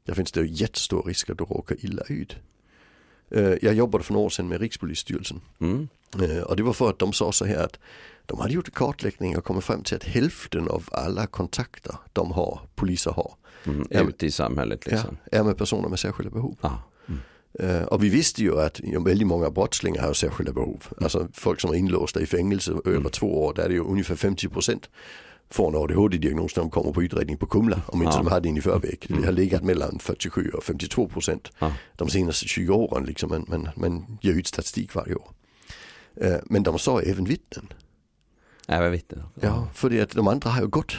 [0.05, 2.35] där finns det ju jättestor risk att du råkar illa ut.
[3.31, 5.41] Eh, jag jobbade för några år sedan med Rikspolisstyrelsen.
[5.59, 5.87] Mm.
[6.21, 7.79] Eh, och det var för att de sa så här att
[8.25, 12.31] de hade gjort en kartläggning och kommit fram till att hälften av alla kontakter de
[12.31, 13.33] har, poliser har,
[13.65, 15.17] Mm, ute i samhället liksom.
[15.31, 16.57] Ja, är med personer med särskilda behov.
[16.61, 16.71] Ah.
[17.07, 17.19] Mm.
[17.63, 20.83] Uh, och vi visste ju att väldigt många brottslingar har särskilda behov.
[20.91, 21.03] Mm.
[21.03, 23.11] Alltså folk som är inlåsta i fängelse över mm.
[23.11, 24.83] två år, där är det ju ungefär 50%
[25.49, 27.81] får en ADHD-diagnos när de kommer på utredning på Kumla.
[27.85, 28.23] Om inte ja.
[28.23, 29.05] de hade den i förväg.
[29.09, 31.73] Det har legat mellan 47 och 52 procent ja.
[31.95, 33.05] de senaste 20 åren.
[33.05, 35.31] Liksom, men, men, men ger ut statistik varje år.
[36.23, 37.73] Uh, men de sa även vittnen.
[38.67, 39.23] Även vittnen?
[39.41, 40.97] Ja för att de andra har ju gått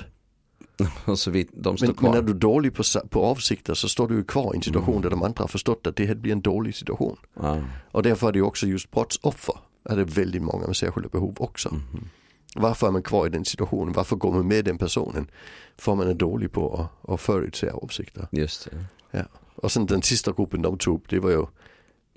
[1.17, 2.11] så vitt de står men, kvar.
[2.11, 4.95] Men är du dålig på, på avsikter så står du ju kvar i en situation
[4.95, 5.03] mm.
[5.03, 7.17] där de andra har förstått att det här blir en dålig situation.
[7.35, 7.57] Ah.
[7.91, 11.69] Och därför är det också just brottsoffer, är det väldigt många med särskilda behov också.
[11.69, 12.09] Mm.
[12.55, 13.93] Varför är man kvar i den situationen?
[13.93, 15.31] Varför går man med den personen?
[15.77, 18.29] För man är dålig på att, att förutse avsikter.
[18.31, 18.85] Just det.
[19.11, 19.25] Ja.
[19.55, 21.47] Och sen den sista gruppen de tog upp, det var ju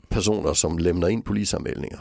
[0.07, 1.99] personer som lämnar in polisanmälningar.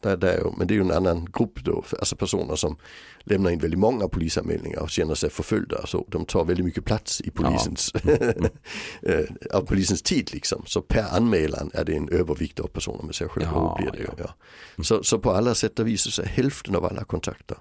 [0.00, 2.76] Där, där, men det är ju en annan grupp då, alltså personer som
[3.20, 5.86] lämnar in väldigt många polisanmälningar och känner sig förföljda.
[5.86, 8.10] Så de tar väldigt mycket plats i polisens, ja.
[9.02, 10.62] Eh, av polisens tid liksom.
[10.66, 13.78] Så per anmälan är det en övervikt av personer med särskilda behov.
[13.84, 14.14] Ja, ja.
[14.76, 14.84] ja.
[14.84, 17.58] Så, så på alla sätt och vis så är hälften av alla kontakter.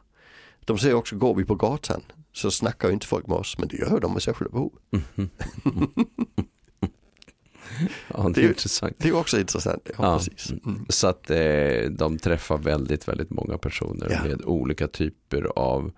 [0.66, 2.02] De säger också, går vi på gatan
[2.34, 4.72] så snackar ju inte folk med oss, men det gör de med särskilda behov.
[4.92, 5.30] Mm.
[8.08, 8.96] Ja, det, är intressant.
[8.98, 9.82] Det är också intressant.
[9.86, 10.18] Ja, ja.
[10.18, 10.52] Precis.
[10.52, 10.86] Mm.
[10.90, 14.24] Så att eh, de träffar väldigt, väldigt många personer ja.
[14.24, 15.92] med olika typer av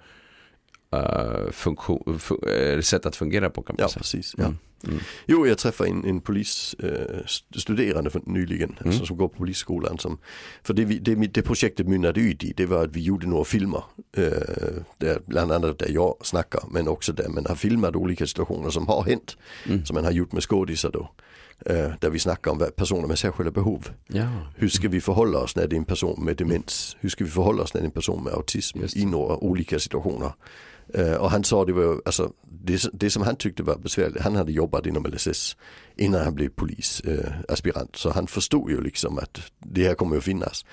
[0.95, 3.99] uh, funktion, uh, sätt att fungera på kan man ja, säga.
[3.99, 4.45] Precis, ja.
[4.45, 4.57] Mm.
[4.83, 4.99] Mm.
[5.25, 8.89] Jo, jag träffade en, en polisstuderande eh, nyligen, mm.
[8.89, 9.97] alltså, som går på polisskolan.
[9.97, 10.17] Som,
[10.63, 13.83] för det, det, det projektet mynnade ut i, det var att vi gjorde några filmer,
[14.17, 14.31] eh,
[14.97, 18.87] där, bland annat där jag snackar, men också där man har filmat olika situationer som
[18.87, 19.85] har hänt, mm.
[19.85, 21.11] som man har gjort med skådisar då.
[21.65, 23.89] Eh, där vi snackar om personer med särskilda behov.
[24.07, 24.27] Ja.
[24.55, 26.97] Hur ska vi förhålla oss när det är en person med demens?
[26.99, 29.79] Hur ska vi förhålla oss när det är en person med autism i några olika
[29.79, 30.31] situationer?
[30.97, 32.31] Uh, och han sa det var alltså,
[32.63, 35.57] det, det, som han tyckte var besvärligt, han hade jobbat inom LSS
[35.95, 37.89] innan han blev polisaspirant.
[37.89, 40.65] Uh, så han förstod ju liksom att det här kommer att finnas.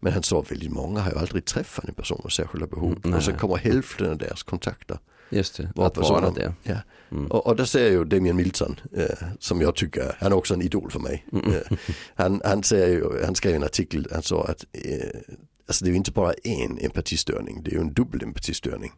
[0.00, 3.00] Men han sa väldigt många har ju aldrig träffat en person med särskilda behov.
[3.04, 4.98] Mm, och så kommer hälften av deras kontakter.
[5.30, 6.54] Just det, att vara det.
[6.62, 6.76] Ja.
[7.10, 7.26] Mm.
[7.26, 10.54] Och, och där ser jag ju Damien Milton eh, som jag tycker, han är också
[10.54, 11.26] en idol för mig.
[11.32, 11.54] Mm.
[11.54, 11.78] Eh,
[12.14, 15.20] han, han, säger ju, han skrev en artikel, han sa att eh,
[15.66, 18.92] alltså det är ju inte bara en empatistörning, det är ju en dubbel empatistörning.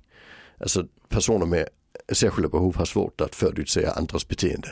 [0.59, 1.69] Alltså personer med
[2.13, 4.69] särskilda behov har svårt att förutsäga andras beteende.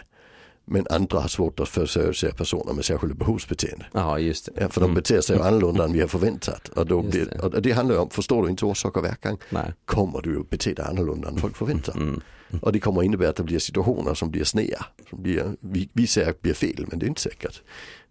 [0.73, 3.87] Men andra har svårt att förutsäga personer med särskilda behovsbeteende.
[3.93, 4.53] Ja, just det.
[4.61, 4.95] Ja, för de mm.
[4.95, 6.69] beter sig annorlunda än vi har förväntat.
[6.69, 7.39] Och, då blir, det.
[7.39, 9.73] och det handlar om, förstår du inte orsak och verkan, Nej.
[9.85, 11.97] kommer du att bete dig annorlunda än folk förväntar.
[11.97, 12.09] Mm.
[12.09, 12.63] Mm.
[12.63, 14.45] Och det kommer innebära att det blir situationer som blir.
[14.45, 14.67] Som
[15.11, 17.63] blir, vi, vi säger att blir fel, men det är inte säkert.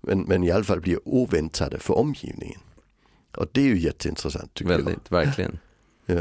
[0.01, 2.59] Men, men i alla fall blir oväntade för omgivningen.
[3.37, 5.17] Och det är ju jätteintressant tycker Väldigt, jag.
[5.17, 5.57] verkligen.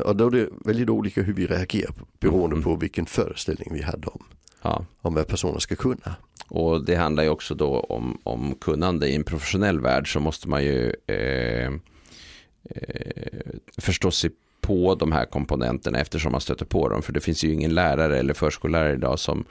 [0.05, 2.63] Och då är det väldigt olika hur vi reagerar beroende mm.
[2.63, 4.25] på vilken föreställning vi hade om,
[4.63, 4.85] ja.
[5.01, 6.17] om vad personer ska kunna.
[6.49, 9.09] Och det handlar ju också då om, om kunnande.
[9.09, 11.73] I en professionell värld så måste man ju eh,
[12.65, 13.33] eh,
[13.79, 17.03] förstå sig på de här komponenterna eftersom man stöter på dem.
[17.03, 19.45] För det finns ju ingen lärare eller förskollärare idag som,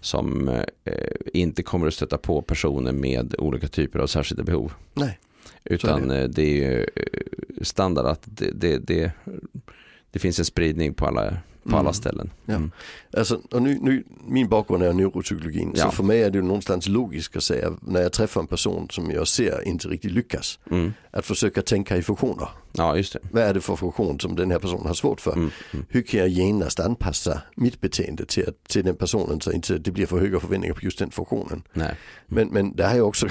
[0.00, 0.48] som
[0.84, 0.94] eh,
[1.32, 4.72] inte kommer att stöta på personer med olika typer av särskilda behov.
[4.94, 5.18] Nej.
[5.64, 6.22] Utan det.
[6.22, 6.42] Eh, det.
[6.42, 9.12] är ju eh, standard att det, det, det,
[10.10, 11.94] det finns en spridning på alla på alla mm.
[11.94, 12.30] ställen.
[12.46, 12.70] Mm.
[13.10, 13.18] Ja.
[13.18, 15.84] Alltså, och nu, nu, min bakgrund är neuropsykologin ja.
[15.84, 19.10] så för mig är det någonstans logiskt att säga när jag träffar en person som
[19.10, 20.58] jag ser inte riktigt lyckas.
[20.70, 20.92] Mm.
[21.10, 22.48] Att försöka tänka i funktioner.
[22.72, 23.18] Ja, just det.
[23.30, 25.32] Vad är det för funktion som den här personen har svårt för?
[25.32, 25.50] Mm.
[25.72, 25.86] Mm.
[25.88, 30.06] Hur kan jag genast anpassa mitt beteende till, till den personen så inte det blir
[30.06, 31.62] för höga förväntningar på just den funktionen.
[31.72, 31.96] Nej.
[32.26, 33.26] Men, men det har jag också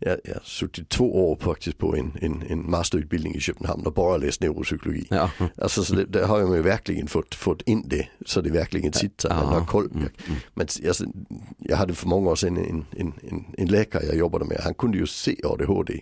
[0.00, 3.92] jag, jag har suttit två år faktiskt på en, en, en masterutbildning i Köpenhamn och
[3.92, 5.06] bara läst neuropsykologi.
[5.10, 5.30] Ja.
[5.58, 8.92] Alltså, så det, där har jag ju verkligen fått, fått in det så det verkligen
[8.92, 9.86] sitter, man har koll.
[9.86, 10.40] Mm, mm.
[10.54, 11.04] Men alltså,
[11.58, 14.74] jag hade för många år sedan en, en, en, en läkare jag jobbade med, han
[14.74, 16.00] kunde ju se ADHD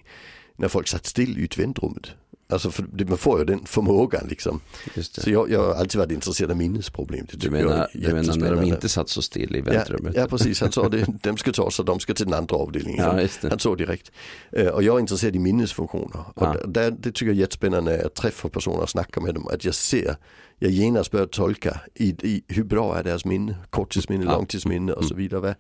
[0.57, 2.07] när folk satt still i väntrummet.
[2.51, 4.61] Alltså för man får ju den förmågan liksom.
[5.03, 7.27] Så jag, jag har alltid varit intresserad av minnesproblem.
[7.31, 10.15] Det du menar, du menar när de inte satt så still i väntrummet?
[10.15, 12.57] Ja, ja precis, han sa det, de ska ta så de ska till den andra
[12.57, 13.05] avdelningen.
[13.05, 14.13] Ja, han såg direkt.
[14.59, 16.25] Uh, och jag är intresserad i minnesfunktioner.
[16.35, 16.57] Och ja.
[16.67, 19.49] där, det tycker jag är jättespännande jag träffar personer och snackar med dem.
[19.49, 20.17] Att jag ser,
[20.59, 24.33] jag genast börjar tolka i, i hur bra är deras minne, korttidsminne, ja.
[24.33, 25.23] långtidsminne och så mm.
[25.23, 25.55] vidare.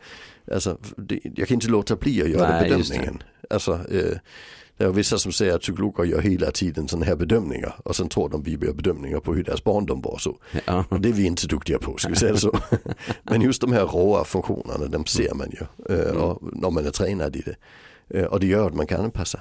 [0.52, 3.22] Alltså, det, jag kan inte låta bli att göra Nej, bedömningen.
[3.50, 4.16] Alltså, uh,
[4.78, 8.08] det är vissa som säger att psykologer gör hela tiden sådana här bedömningar och sen
[8.08, 10.38] tror de vi gör bedömningar på hur deras barndom var så.
[10.64, 10.84] Ja.
[10.88, 12.58] Och det är vi inte duktiga på, ska vi säga så.
[13.22, 16.22] Men just de här råa funktionerna, de ser man ju eh, mm.
[16.22, 17.56] och, när man är tränad i det.
[18.18, 19.40] Eh, och det gör att man kan anpassa,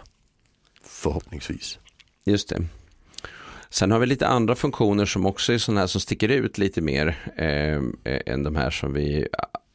[0.83, 1.79] förhoppningsvis.
[2.25, 2.65] Just det.
[3.69, 6.81] Sen har vi lite andra funktioner som också är sådana här som sticker ut lite
[6.81, 9.27] mer eh, än de här som vi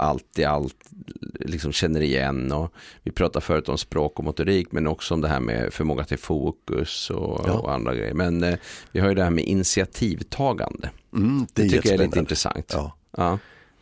[0.02, 0.76] allt i allt
[1.40, 2.52] liksom känner igen.
[2.52, 6.04] Och vi pratade förut om språk och motorik men också om det här med förmåga
[6.04, 7.52] till fokus och, ja.
[7.52, 8.14] och andra grejer.
[8.14, 8.58] Men eh,
[8.92, 10.90] vi har ju det här med initiativtagande.
[11.12, 12.70] Mm, det, det tycker jag är lite intressant.
[12.74, 12.96] Ja.
[13.16, 13.38] ja.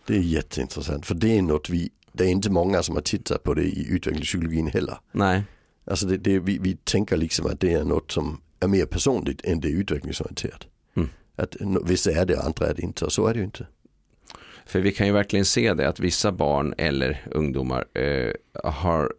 [0.07, 3.43] Det är jätteintressant för det är något vi, det är inte många som har tittat
[3.43, 4.99] på det i utvecklingspsykologin heller.
[5.13, 5.43] Nej.
[5.85, 9.45] Alltså det, det, vi, vi tänker liksom att det är något som är mer personligt
[9.45, 10.67] än det är utvecklingsorienterat.
[10.97, 11.09] Mm.
[11.37, 13.67] Att vissa är det och andra är det inte och så är det ju inte.
[14.67, 18.33] För vi kan ju verkligen se det att vissa barn eller ungdomar eh,
[18.65, 19.13] har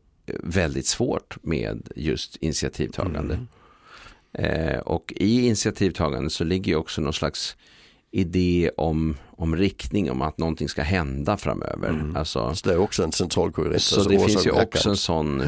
[0.43, 3.33] väldigt svårt med just initiativtagande.
[3.33, 3.47] Mm.
[4.33, 7.57] Eh, och i initiativtagande så ligger ju också någon slags
[8.11, 11.89] idé om, om riktning, om att någonting ska hända framöver.
[11.89, 12.15] Mm.
[12.15, 13.83] Alltså, så det är också en central koherens.
[13.83, 15.47] Så det finns ju också en sån eh,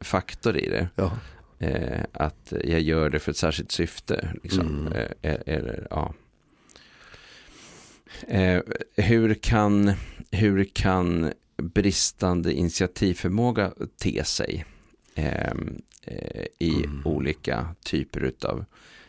[0.00, 0.88] faktor i det.
[0.94, 1.12] Ja.
[1.58, 4.28] Eh, att jag gör det för ett särskilt syfte.
[4.42, 4.86] Liksom.
[4.86, 4.92] Mm.
[5.22, 6.14] Eh, eller, ja.
[8.28, 8.60] Eh,
[8.96, 9.92] hur, kan,
[10.30, 14.64] hur kan bristande initiativförmåga te sig
[15.14, 15.50] eh,
[16.02, 17.02] eh, i mm.
[17.04, 18.64] olika typer av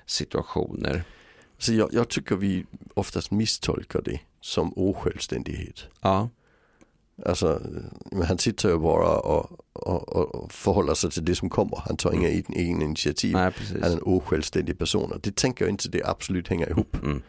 [0.05, 1.03] situationer?
[1.57, 5.83] Så jag, jag, tycker vi oftast misstolkar det som osjälvständighet.
[6.01, 6.29] Ja.
[7.25, 7.61] Alltså,
[8.27, 11.81] han sitter ju bara och, och, och förhåller sig till det som kommer.
[11.85, 12.43] Han tar inga mm.
[12.49, 13.33] egna initiativ.
[13.33, 15.19] Nej, han är en osjälvständig person.
[15.23, 17.03] Det tänker jag inte det absolut hänger ihop.
[17.03, 17.21] Mm.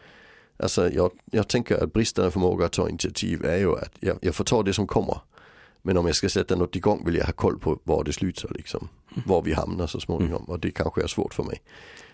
[0.59, 4.35] Alltså jag, jag tänker att bristande förmåga att ta initiativ är ju att jag, jag
[4.35, 5.21] får ta det som kommer.
[5.81, 8.51] Men om jag ska sätta något igång vill jag ha koll på var det slutar
[8.55, 8.87] liksom.
[9.11, 9.23] Mm.
[9.27, 11.61] Var vi hamnar så småningom och det kanske är svårt för mig.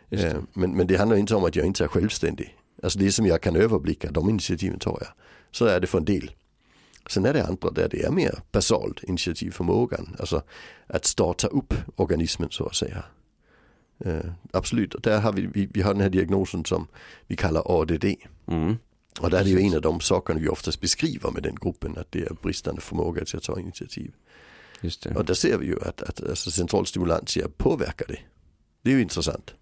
[0.09, 2.57] Eh, men, men det handlar inte om att jag inte är självständig.
[2.83, 5.09] Alltså det som jag kan överblicka, de initiativen tar jag.
[5.51, 6.31] Så är det för en del.
[7.09, 10.15] Sen är det andra där det är mer basalt initiativförmågan.
[10.19, 10.41] Alltså
[10.87, 13.03] att starta upp organismen så att säga.
[14.05, 16.87] Uh, absolut, och där har vi, vi, vi, har den här diagnosen som
[17.27, 18.05] vi kallar ADD.
[18.47, 18.75] Mm.
[19.19, 21.97] Och där är det ju en av de sakerna vi oftast beskriver med den gruppen,
[21.97, 24.11] att det är bristande förmåga till att ta initiativ.
[25.15, 28.19] Och där ser vi ju att, att alltså centralstimulantia påverkar det.
[28.81, 29.53] Det är ju intressant.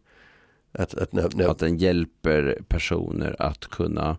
[0.71, 1.47] Att, att, när, när...
[1.47, 4.17] att den hjälper personer att kunna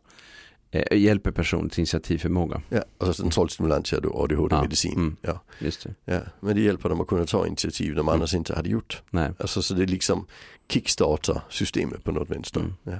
[0.74, 2.62] eh, hjälper personer till initiativförmåga.
[2.68, 4.92] Ja, alltså centralstimulantia då, ADHD-medicin.
[4.92, 5.40] Ja, mm, ja.
[5.58, 5.94] Just det.
[6.04, 8.08] ja, men det hjälper dem att kunna ta initiativ de mm.
[8.08, 9.02] annars inte hade gjort.
[9.10, 9.30] Nej.
[9.38, 10.26] Alltså så det liksom
[10.68, 12.60] kickstartar systemet på något vänster.
[12.60, 12.72] Mm.
[12.82, 12.98] Ja.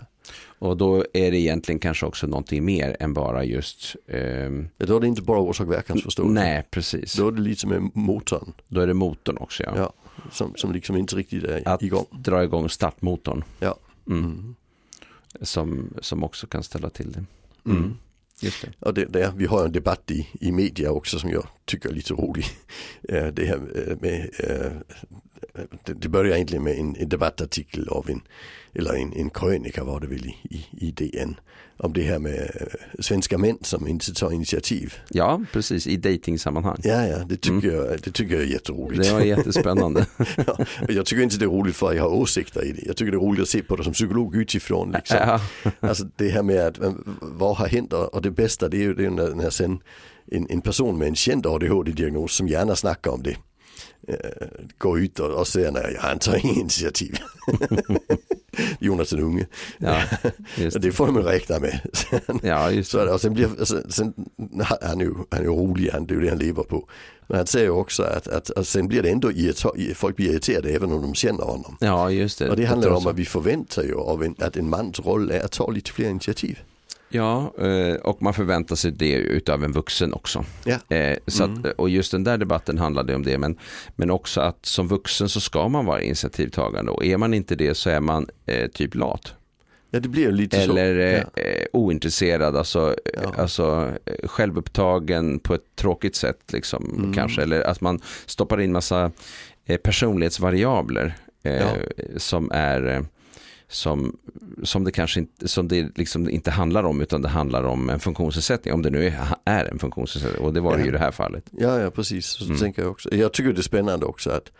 [0.59, 3.97] Och då är det egentligen kanske också någonting mer än bara just...
[4.07, 4.21] Eh...
[4.79, 6.33] Ja, då är det inte bara orsak verkansförståelse.
[6.33, 7.15] Nej, precis.
[7.15, 8.53] Då är det lite med motorn.
[8.69, 9.73] Då är det motorn också ja.
[9.77, 9.93] ja
[10.31, 12.07] som, som liksom inte riktigt är Att igång.
[12.11, 13.45] Att dra igång startmotorn.
[13.61, 13.77] Ja.
[14.07, 14.25] Mm.
[14.25, 14.55] Mm.
[15.41, 17.25] Som, som också kan ställa till det.
[17.67, 17.97] Mm.
[18.41, 18.73] Just det.
[18.79, 21.93] Och det, det, vi har en debatt i, i media också som jag tycker är
[21.93, 22.47] lite rolig.
[23.09, 23.59] Eh, det här
[24.01, 24.73] med, eh, eh,
[25.85, 28.23] det, det börjar egentligen med en, en debattartikel av en
[28.75, 31.37] eller en, en krönika var det väl i, i, i DN,
[31.77, 34.95] om det här med äh, svenska män som inte tar initiativ.
[35.11, 36.77] Ja, precis, i datingsammanhang.
[36.83, 37.75] Ja, ja, det tycker, mm.
[37.75, 39.03] jag, det tycker jag är jätteroligt.
[39.03, 40.07] Det var jättespännande.
[40.47, 40.57] ja,
[40.89, 42.87] jag tycker inte det är roligt för att jag har åsikter i det.
[42.87, 44.93] Jag tycker det är roligt att se på det som psykolog utifrån.
[44.93, 45.17] Liksom.
[45.21, 45.41] Ja.
[45.89, 46.79] alltså det här med att,
[47.21, 49.79] vad har hänt och det bästa det är ju det när, när sen
[50.31, 53.37] en, en person med en känd ADHD-diagnos som gärna snackar om det
[54.79, 57.19] gå ut och, och säga nej, jag tar inget initiativ.
[58.79, 59.47] Jonathan Unge.
[59.79, 60.03] Ja,
[60.57, 60.83] det.
[60.83, 61.81] det får man räkna med.
[62.43, 62.99] ja, just det.
[62.99, 64.15] Så, och sen blir, sen,
[64.83, 66.89] han, är ju, han är ju rolig, han, det är ju det han lever på.
[67.27, 69.31] Men han säger också att, att, att sen blir det ändå
[69.95, 71.77] folk blir irriterade även om de känner honom.
[71.81, 72.51] Ja, just det.
[72.51, 75.41] Och det handlar om att vi förväntar ju av en, att en mans roll är
[75.41, 76.59] att ta lite fler initiativ.
[77.15, 80.45] Ja, eh, och man förväntar sig det utav en vuxen också.
[80.89, 81.59] Eh, så mm.
[81.59, 83.59] att, och just den där debatten handlade om det, men,
[83.97, 87.75] men också att som vuxen så ska man vara initiativtagande och är man inte det
[87.75, 89.35] så är man eh, typ lat.
[89.91, 91.29] Ja, det blir lite Eller så.
[91.35, 91.43] Ja.
[91.43, 93.35] Eh, ointresserad, alltså, ja.
[93.39, 93.93] alltså
[94.25, 97.13] självupptagen på ett tråkigt sätt liksom, mm.
[97.13, 97.43] kanske.
[97.43, 99.11] Eller att man stoppar in massa
[99.83, 101.69] personlighetsvariabler ja.
[102.17, 103.05] som är
[103.75, 104.17] som,
[104.63, 108.01] som det kanske inte, som det liksom inte handlar om utan det handlar om en
[108.01, 108.75] funktionsnedsättning.
[108.75, 109.13] Om det nu
[109.45, 110.77] är en funktionsnedsättning och det var ja.
[110.77, 111.45] det ju i det här fallet.
[111.51, 112.27] Ja, ja precis.
[112.27, 112.59] Så mm.
[112.59, 113.15] tänker jag också.
[113.15, 114.51] Jag tycker det är spännande också att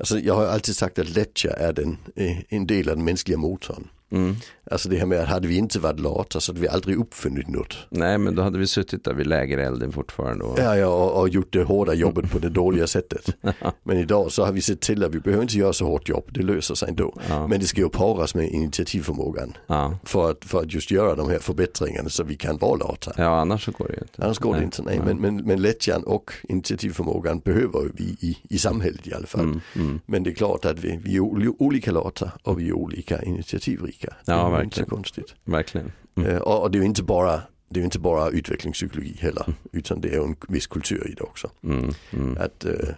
[0.00, 3.38] Alltså jag har alltid sagt att lättja är den, eh, en del av den mänskliga
[3.38, 3.88] motorn.
[4.10, 4.36] Mm.
[4.70, 7.48] Alltså det här med att hade vi inte varit lata så hade vi aldrig uppfunnit
[7.48, 7.76] något.
[7.88, 10.44] Nej men då hade vi suttit där vid lägerelden fortfarande.
[10.44, 10.58] Och...
[10.58, 13.36] Ja, ja och, och, gjort det hårda jobbet på det dåliga sättet.
[13.82, 16.24] men idag så har vi sett till att vi behöver inte göra så hårt jobb,
[16.28, 17.14] det löser sig ändå.
[17.28, 17.46] Ja.
[17.46, 19.56] Men det ska ju paras med initiativförmågan.
[19.66, 19.98] Ja.
[20.04, 23.12] För, att, för att just göra de här förbättringarna så vi kan vara lata.
[23.16, 24.24] Ja annars så går det ju inte.
[24.24, 24.60] Annars går nej.
[24.60, 24.96] det inte, nej.
[24.96, 25.06] nej.
[25.06, 29.40] Men, men, men lättjan och initiativförmågan behöver vi i, i samhället i alla fall.
[29.40, 30.00] Mm, mm.
[30.06, 31.20] Men det är klart att vi, vi är
[31.62, 34.14] olika lata och vi är olika initiativrika.
[34.24, 34.84] Ja, verkligen.
[34.84, 35.34] Inte konstigt.
[35.44, 35.92] Verkligen.
[36.16, 36.42] Mm.
[36.42, 39.58] Och, och, det är ju inte bara det är inte bara utvecklingspsykologi heller, mm.
[39.72, 41.50] utan det är en viss kultur i det också.
[41.62, 41.94] Mm.
[42.10, 42.36] Mm.
[42.40, 42.88] Att, uh,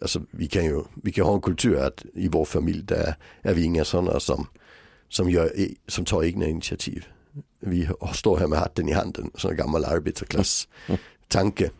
[0.00, 3.54] alltså, vi, kan ju, vi kan ha en kultur att i vår familj där är
[3.54, 4.46] vi inga sådana som,
[5.08, 5.52] som, gör,
[5.88, 7.06] som tar egna initiativ.
[7.60, 10.68] Vi står här med hatten i handen, sån gammal arbetarklass
[11.28, 11.70] tanke.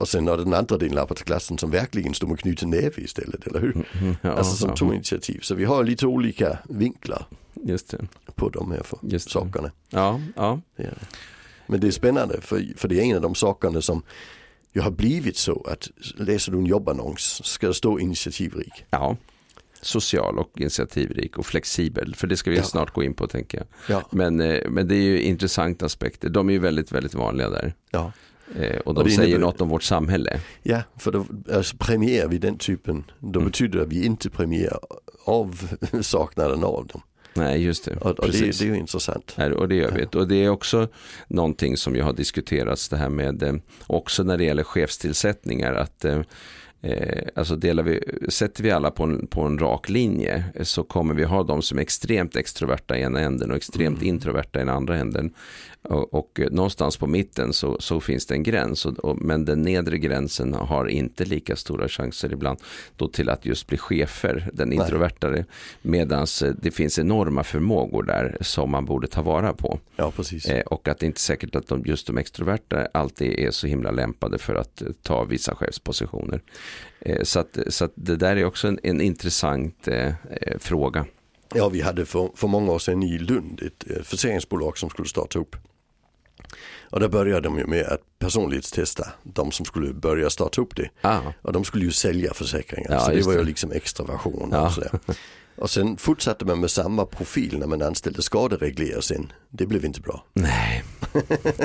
[0.00, 3.46] Och sen har den andra delen av arbetarklassen som verkligen står med knuten näve istället,
[3.46, 3.74] eller hur?
[3.74, 4.76] Mm, mm, ja, alltså som ja.
[4.76, 5.40] tog initiativ.
[5.40, 8.06] Så vi har lite olika vinklar Just det.
[8.34, 9.70] på de här Just sakerna.
[9.90, 10.60] Ja, ja.
[10.76, 10.94] Det det.
[11.66, 14.02] Men det är spännande för, för det är en av de sakerna som
[14.72, 18.84] ju har blivit så att läser du en jobbannons ska det stå initiativrik.
[18.90, 19.16] Ja,
[19.82, 22.14] social och initiativrik och flexibel.
[22.14, 22.62] För det ska vi ja.
[22.62, 23.66] snart gå in på tänker jag.
[23.96, 24.08] Ja.
[24.10, 26.28] Men, eh, men det är ju intressanta aspekter.
[26.28, 27.74] De är ju väldigt, väldigt vanliga där.
[27.90, 28.12] Ja.
[28.54, 29.46] Eh, och de och säger innebär...
[29.46, 30.40] något om vårt samhälle.
[30.62, 33.50] Ja, för då alltså, premierar vi den typen, då mm.
[33.50, 34.78] betyder det att vi inte premierar
[35.24, 37.02] avsaknaden av dem.
[37.36, 37.96] Nej, just det.
[37.96, 39.34] Och, och det, det, är ju intressant.
[39.38, 40.18] Nej, och det gör vi.
[40.18, 40.88] Och det är också
[41.28, 43.54] någonting som ju har diskuterats det här med, eh,
[43.86, 46.20] också när det gäller chefstillsättningar, att, eh,
[47.34, 51.24] alltså delar vi, sätter vi alla på en, på en rak linje så kommer vi
[51.24, 54.08] ha de som är extremt extroverta i ena änden och extremt mm.
[54.08, 55.34] introverta i den andra änden.
[55.88, 58.86] Och, och, någonstans på mitten så, så finns det en gräns.
[58.86, 62.58] Och, och, men den nedre gränsen har inte lika stora chanser ibland
[62.96, 65.44] då till att just bli chefer, den introvertare.
[65.82, 69.78] Medan eh, det finns enorma förmågor där som man borde ta vara på.
[69.96, 70.46] Ja, precis.
[70.46, 73.66] Eh, och att det inte är säkert att de, just de extroverta alltid är så
[73.66, 76.42] himla lämpade för att eh, ta vissa chefspositioner.
[77.00, 81.06] Eh, så, att, så att det där är också en, en intressant eh, eh, fråga.
[81.54, 85.38] Ja, vi hade för, för många år sedan i Lund ett försäkringsbolag som skulle starta
[85.38, 85.56] upp.
[86.90, 90.88] Och där började de ju med att personlighetstesta de som skulle börja starta upp det.
[91.00, 91.20] Ah.
[91.42, 92.92] Och de skulle ju sälja försäkringar.
[92.92, 94.66] Ja, så det var ju liksom extraversion ja.
[94.66, 94.90] och sådär.
[95.58, 99.32] Och sen fortsatte man med samma profil när man anställde skadereglerare sen.
[99.50, 100.24] Det blev inte bra.
[100.32, 100.84] Nej,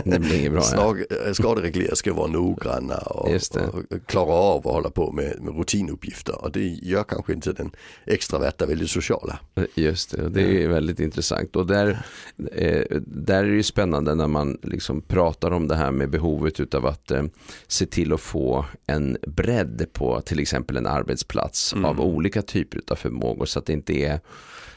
[0.04, 0.64] det blev inget bra.
[0.72, 0.96] ja.
[1.26, 6.42] Eh, skadereglerare ska vara noggranna och, och, klara av att hålla på med, med, rutinuppgifter.
[6.42, 7.72] Och det gör kanske inte den
[8.06, 9.40] extraverta väldigt sociala.
[9.76, 11.56] Just det, det är väldigt intressant.
[11.56, 12.06] Och där,
[12.52, 16.74] eh, där är det ju spännande när man liksom pratar om det här med behovet
[16.76, 17.24] av att eh,
[17.68, 21.86] se till att få en bredd på till exempel en arbetsplats mm.
[21.86, 23.46] av olika typer av förmågor.
[23.46, 24.20] Så att det inte är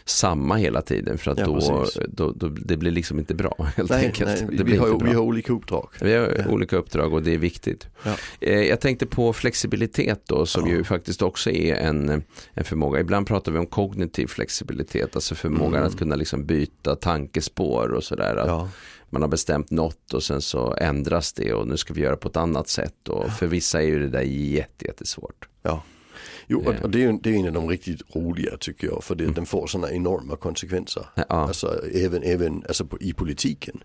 [0.05, 3.91] samma hela tiden för att ja, då, då, då, det blir liksom inte bra helt
[3.91, 4.45] nej, enkelt.
[4.49, 5.89] Nej, vi, har, vi har olika uppdrag.
[6.01, 6.51] Vi har ja.
[6.51, 7.89] olika uppdrag och det är viktigt.
[8.03, 8.17] Ja.
[8.41, 12.23] Eh, jag tänkte på flexibilitet då som ju faktiskt också är en,
[12.55, 13.01] en förmåga.
[13.01, 15.87] Ibland pratar vi om kognitiv flexibilitet, alltså förmågan mm.
[15.87, 18.67] att kunna liksom byta tankespår och sådär.
[19.11, 22.29] Man har bestämt något och sen så ändras det och nu ska vi göra på
[22.29, 25.49] ett annat sätt och för vissa är ju det där jättesvårt.
[25.63, 25.83] Ja.
[26.47, 29.15] Jo, och, och det, är, det är en av de riktigt roliga tycker jag, för
[29.15, 29.35] det, mm.
[29.35, 31.07] den får sådana enorma konsekvenser.
[31.15, 31.25] Ja.
[31.29, 33.85] Alltså även, även alltså på, i politiken.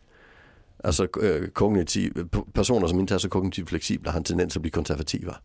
[0.84, 4.72] Alltså äh, kognitiv, personer som inte är så kognitivt flexibla har en tendens att bli
[4.72, 5.36] konservativa.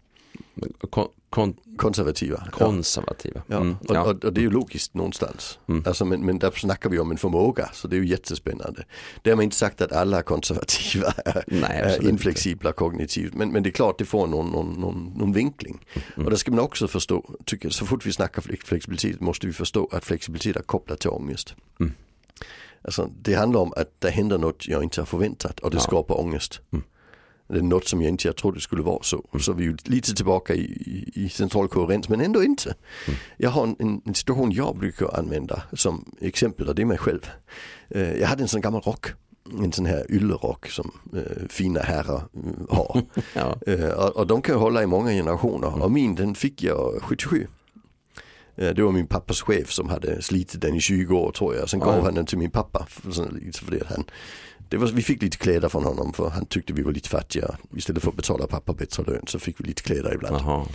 [0.90, 2.48] Kon, kon, konservativa.
[2.52, 3.42] Konservativa.
[3.46, 3.57] Ja.
[3.57, 4.02] Mm, ja.
[4.02, 5.59] Och, och, och, det är ju logiskt någonstans.
[5.68, 5.84] Mm.
[5.86, 8.84] Alltså, men, men där snackar vi om en förmåga så det är ju jättespännande.
[9.22, 12.78] Det har man inte sagt att alla konservativa är, Nej, är inflexibla inte.
[12.78, 13.34] kognitivt.
[13.34, 15.84] Men, men det är klart det får någon, någon, någon, någon vinkling.
[16.14, 16.24] Mm.
[16.24, 19.88] Och det ska man också förstå, tycker, så fort vi snackar flexibilitet måste vi förstå
[19.92, 21.55] att flexibilitet är kopplat till ångest.
[21.80, 21.92] Mm.
[22.82, 25.80] Alltså, det handlar om att det händer något jag inte har förväntat och det ja.
[25.80, 26.61] skapar ångest.
[26.72, 26.84] Mm.
[27.49, 29.24] Det är något som jag inte jag trodde skulle vara så.
[29.32, 29.42] Mm.
[29.42, 32.74] Så vi är lite tillbaka i, i, i central koherens men ändå inte.
[33.07, 33.18] Mm.
[33.36, 37.30] Jag har en, en, situation jag brukar använda som exempel och det är mig själv.
[37.97, 39.07] Uh, jag hade en sån gammal rock.
[39.62, 43.03] En sån här yllerock som uh, fina herrar uh, har.
[43.34, 43.57] ja.
[43.97, 45.82] och, och, de kan hålla i många generationer mm.
[45.82, 47.47] och min den fick jag 77.
[48.57, 51.70] Det var min pappas chef som hade slitit den i 20 år tror jag.
[51.70, 52.86] Sen gav han den till min pappa.
[52.88, 53.11] För,
[53.64, 54.05] för det han
[54.75, 57.57] det var, vi fick lite kläder från honom för han tyckte vi var lite fattiga.
[57.77, 60.37] Istället för att betala pappa bättre lön så fick vi lite kläder ibland.
[60.37, 60.66] Aha,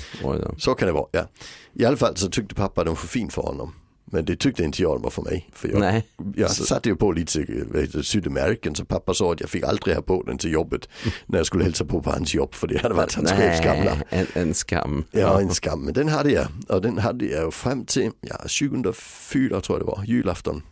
[0.58, 1.28] så kan det vara, ja.
[1.74, 3.74] I alla fall så tyckte pappa de var för fin för honom.
[4.12, 5.50] Men det tyckte inte jag var för mig.
[5.54, 6.08] För jag, Nej.
[6.36, 10.02] jag satte ju på lite sydde märken så pappa sa att jag fick aldrig ha
[10.02, 10.90] på den till jobbet
[11.26, 13.98] när jag skulle hälsa på på hans jobb för det hade varit hans chefs gamla.
[14.10, 15.04] En, en skam.
[15.12, 19.62] Ja en skam, men den hade jag och den hade jag fram till ja, 2004
[19.62, 20.64] tror jag det var, julafton.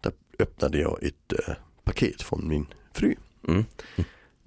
[0.00, 1.54] Där öppnade jag ett äh,
[1.86, 3.14] paket från min fru.
[3.48, 3.64] Mm.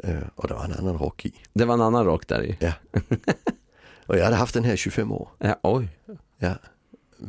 [0.07, 1.33] Uh, och det var en annan rock i.
[1.53, 2.57] Det var en annan rock där i?
[2.59, 2.73] Ja.
[4.05, 5.29] och jag hade haft den här i 25 år.
[5.37, 5.89] Ja, oj.
[6.37, 6.55] Ja,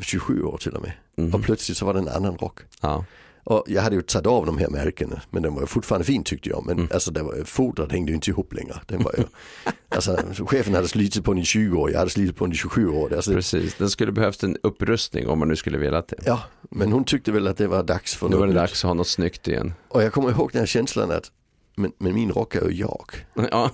[0.01, 0.93] 27 år till och med.
[1.17, 1.35] Mm.
[1.35, 2.61] Och plötsligt så var det en annan rock.
[2.81, 3.05] Ja.
[3.51, 6.49] Och jag hade ju tagit av de här märkena men den var fortfarande fin tyckte
[6.49, 6.67] jag.
[6.67, 6.91] Men mm.
[6.93, 8.81] alltså det var, fodret hängde ju inte ihop längre.
[8.87, 9.25] Den var ju,
[9.89, 12.57] alltså, chefen hade slitit på den i 20 år, jag hade slitit på den i
[12.57, 13.15] 27 år.
[13.15, 16.17] Alltså, Precis, den skulle behövt en upprustning om man nu skulle vilja det.
[16.27, 18.89] Ja, men hon tyckte väl att det var dags för Nu var det dags att
[18.89, 19.75] ha något snyggt igen.
[19.89, 21.31] Och jag kommer ihåg den här känslan att
[21.77, 23.11] men, men min rock är ju jag.
[23.51, 23.71] Ja.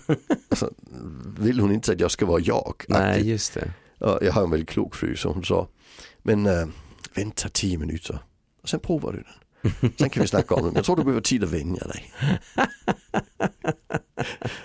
[0.48, 0.70] alltså,
[1.38, 2.84] vill hon inte att jag ska vara jag?
[2.88, 3.72] Nej, just det.
[4.06, 5.68] Och jag har en väldigt klok fru som hon sa.
[6.22, 6.66] Men äh,
[7.14, 8.18] vänta tio minuter
[8.62, 9.45] och sen provar du den.
[9.98, 10.72] Sen kan vi snacka om det.
[10.74, 12.12] Jag tror du behöver tid att vänja dig.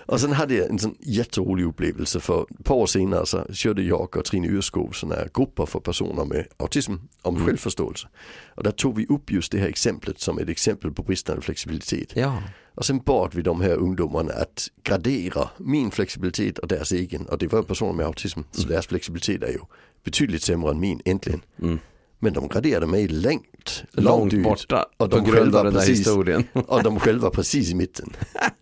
[0.06, 3.84] och sen hade jag en sån jätterolig upplevelse för ett par år senare så körde
[3.84, 7.48] jag och Trine Yrskog sådana här grupper för personer med autism om mm.
[7.48, 8.08] självförståelse.
[8.56, 12.16] Och där tog vi upp just det här exemplet som ett exempel på bristande flexibilitet.
[12.16, 12.44] Ja.
[12.76, 17.26] Och sen bad vi de här ungdomarna att gradera min flexibilitet och deras egen.
[17.26, 18.72] Och det var personer med autism, så mm.
[18.72, 19.60] deras flexibilitet är ju
[20.04, 21.42] betydligt sämre än min äntligen.
[21.62, 21.80] Mm.
[22.24, 26.00] Men de graderade mig långt, långt, långt borta och de på grund av den precis,
[26.00, 26.44] historien.
[26.54, 28.14] och de själva precis i mitten.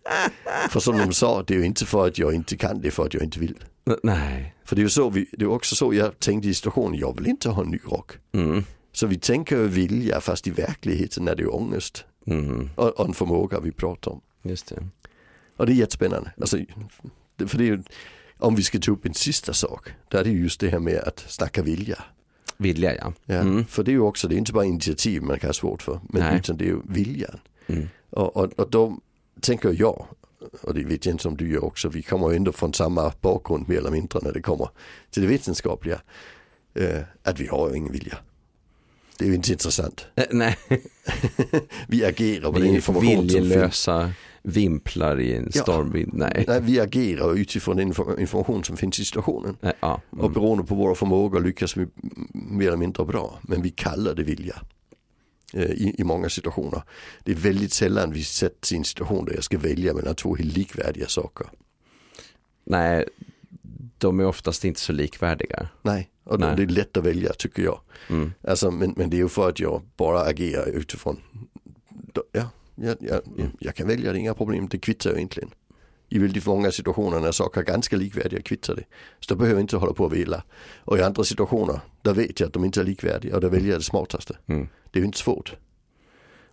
[0.70, 2.90] för som de sa, det är ju inte för att jag inte kan, det är
[2.90, 3.54] för att jag inte vill.
[4.02, 4.54] Nej.
[4.64, 7.16] För det är ju så, vi, det är också så jag tänkte i situationen, jag
[7.16, 8.12] vill inte ha en ny rock.
[8.32, 8.64] Mm.
[8.92, 12.04] Så vi tänker vilja fast i verkligheten är det ju ångest.
[12.26, 12.70] Mm.
[12.76, 14.20] Och, och en förmåga vi pratar om.
[14.42, 14.86] Just det.
[15.56, 16.32] Och det är jättespännande.
[16.40, 16.58] Alltså,
[17.46, 17.82] för det är ju,
[18.38, 20.98] om vi ska ta upp en sista sak, då är det just det här med
[20.98, 22.04] att snacka vilja.
[22.60, 23.12] Vilja ja.
[23.24, 23.64] ja mm.
[23.64, 26.00] För det är ju också, det är inte bara initiativ man kan ha svårt för,
[26.08, 26.36] men Nej.
[26.36, 27.40] utan det är ju viljan.
[27.66, 27.88] Mm.
[28.10, 28.98] Och, och, och då
[29.40, 30.06] tänker jag,
[30.62, 33.12] och det vet jag inte om du gör också, vi kommer ju ändå från samma
[33.20, 34.68] bakgrund mer eller mindre när det kommer
[35.10, 36.00] till det vetenskapliga,
[36.74, 38.18] eh, att vi har ju ingen vilja.
[39.18, 40.06] Det är ju inte intressant.
[40.14, 40.56] Äh, nej.
[41.88, 44.12] vi agerar på vi den information som viljelösa
[44.42, 46.12] vimplar i en stormvind.
[46.12, 46.18] Ja.
[46.18, 46.44] Nej.
[46.48, 46.60] nej.
[46.60, 47.86] Vi agerar utifrån den
[48.18, 49.56] information som finns i situationen.
[49.60, 50.00] Nej, ja.
[50.12, 50.24] mm.
[50.24, 51.86] Och beroende på våra förmågor lyckas vi
[52.32, 53.38] mer eller mindre bra.
[53.42, 54.62] Men vi kallar det vilja.
[55.54, 56.82] Eh, I, I många situationer.
[57.24, 60.36] Det är väldigt sällan vi sätts i en situation där jag ska välja mellan två
[60.36, 61.46] helt likvärdiga saker.
[62.64, 63.04] Nej,
[63.98, 65.68] de är oftast inte så likvärdiga.
[65.82, 66.56] Nej, och Nej.
[66.56, 67.80] det är lätt att välja tycker jag.
[68.08, 68.32] Mm.
[68.48, 71.20] Alltså, men, men det är ju för att jag bara agerar utifrån,
[72.32, 72.48] ja,
[72.80, 73.20] jag, jag,
[73.58, 75.50] jag kan välja det, inga problem, det kvittar ju egentligen.
[76.08, 78.84] I väldigt många situationer när saker är ganska likvärdiga kvittar det.
[79.20, 80.42] Så då behöver jag inte hålla på och vila.
[80.78, 83.70] Och i andra situationer, där vet jag att de inte är likvärdiga och då väljer
[83.70, 84.36] jag det smartaste.
[84.46, 84.68] Mm.
[84.90, 85.56] Det är ju inte svårt.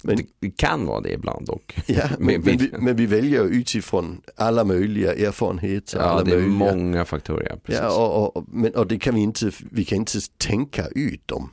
[0.03, 1.78] Men, det kan vara det ibland dock.
[1.88, 5.99] Ja, men, men, vi, men vi väljer utifrån alla möjliga erfarenheter.
[5.99, 6.75] Ja, alla det är möjliga.
[6.75, 7.59] många faktorer.
[7.65, 11.28] Ja, ja och, och, men, och det kan vi inte, vi kan inte tänka ut
[11.28, 11.49] dem.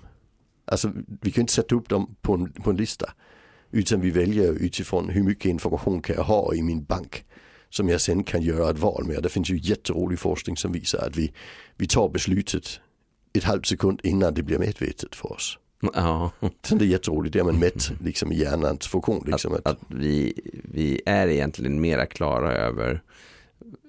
[0.64, 3.12] Alltså vi kan inte sätta upp dem på en, på en lista.
[3.74, 7.24] Utan vi väljer utifrån hur mycket information kan jag ha i min bank.
[7.70, 9.22] Som jag sen kan göra ett val med.
[9.22, 11.32] Det finns ju jätterolig forskning som visar att vi,
[11.76, 12.80] vi tar beslutet
[13.32, 15.58] ett halvt sekund innan det blir medvetet för oss.
[15.94, 16.30] Ja.
[16.62, 19.24] Så det är jätteroligt, det är man mätt liksom, i hjärnans funktion.
[19.26, 23.02] Liksom, att, att, vi, vi är egentligen mera klara över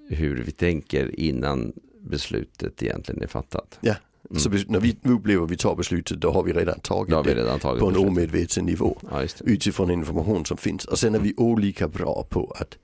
[0.09, 3.79] hur vi tänker innan beslutet egentligen är fattat.
[3.81, 3.95] Ja,
[4.30, 4.39] mm.
[4.39, 7.59] så när vi upplever att vi tar beslutet då har vi redan tagit vi redan
[7.59, 8.97] tagit det på en omedveten nivå.
[9.11, 10.86] Ja, utifrån information som finns.
[10.86, 12.78] Och sen är vi olika bra på att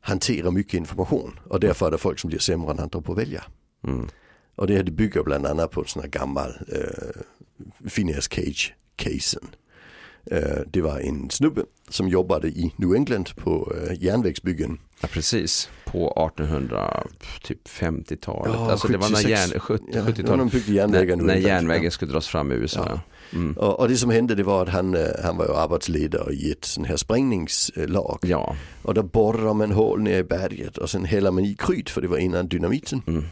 [0.00, 3.18] hantera mycket information och därför är det folk som blir sämre än andra på att
[3.18, 3.44] välja.
[3.86, 4.08] Mm.
[4.56, 9.46] Och det, här, det bygger bland annat på en sån här gammal eh, Phineas Cage-casen.
[10.30, 14.78] Eh, det var en snubbe som jobbade i New England på eh, järnvägsbyggen.
[15.00, 18.52] Ja, precis, på 1850-talet.
[18.54, 20.68] Ja, alltså 76, det var när järn, 70, ja, 70-talet.
[20.68, 23.00] Järnvägar när, när järnvägen skulle dras fram i USA.
[23.32, 23.52] Mm.
[23.52, 26.52] Och, och, det som hände det var att han, eh, han var ju arbetsledare i
[26.52, 28.18] ett sånt här sprängningslag.
[28.22, 28.56] Ja.
[28.82, 32.00] Och då borrar man hål ner i berget och sen häller man i kryt för
[32.00, 33.02] det var innan dynamiten.
[33.06, 33.24] Mm.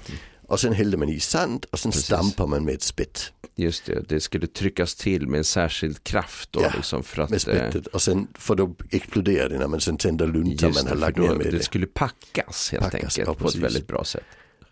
[0.49, 2.07] Och sen hällde man i sand och sen Precis.
[2.07, 3.33] stampar man med ett spett.
[3.55, 6.61] Just det, det skulle tryckas till med en särskild kraft då.
[6.61, 7.87] Ja, liksom för att, med spettet.
[7.87, 11.35] Och sen, för då exploderar det när man sen tänder luntan man har lagt ner
[11.35, 11.51] med det.
[11.51, 14.25] Det skulle packas helt packas, enkelt ja, på ett väldigt bra sätt.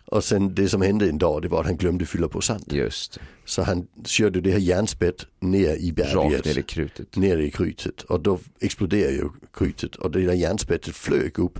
[0.05, 2.73] Och sen det som hände en dag det var att han glömde fylla på sand.
[2.73, 3.19] Just.
[3.45, 6.15] Så han körde det här järnspett ner i berget.
[6.15, 7.15] Rakt ner i krutet.
[7.15, 8.01] Ner i krytet.
[8.01, 11.59] Och då exploderade ju krytet och det där järnspettet flög upp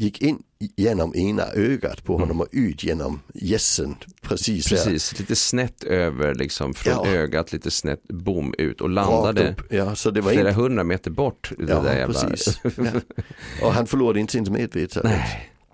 [0.00, 0.42] gick in
[0.76, 3.96] genom ena ögat på honom och ut genom gässen.
[4.20, 7.06] Precis, precis lite snett över liksom från ja.
[7.06, 10.60] ögat, lite snett bom ut och landade ja, så det var flera inte...
[10.60, 11.52] hundra meter bort.
[11.58, 12.20] Det ja, där jävla...
[12.20, 12.60] precis.
[12.76, 13.66] Ja.
[13.66, 15.24] Och han förlorade inte sin medvetande.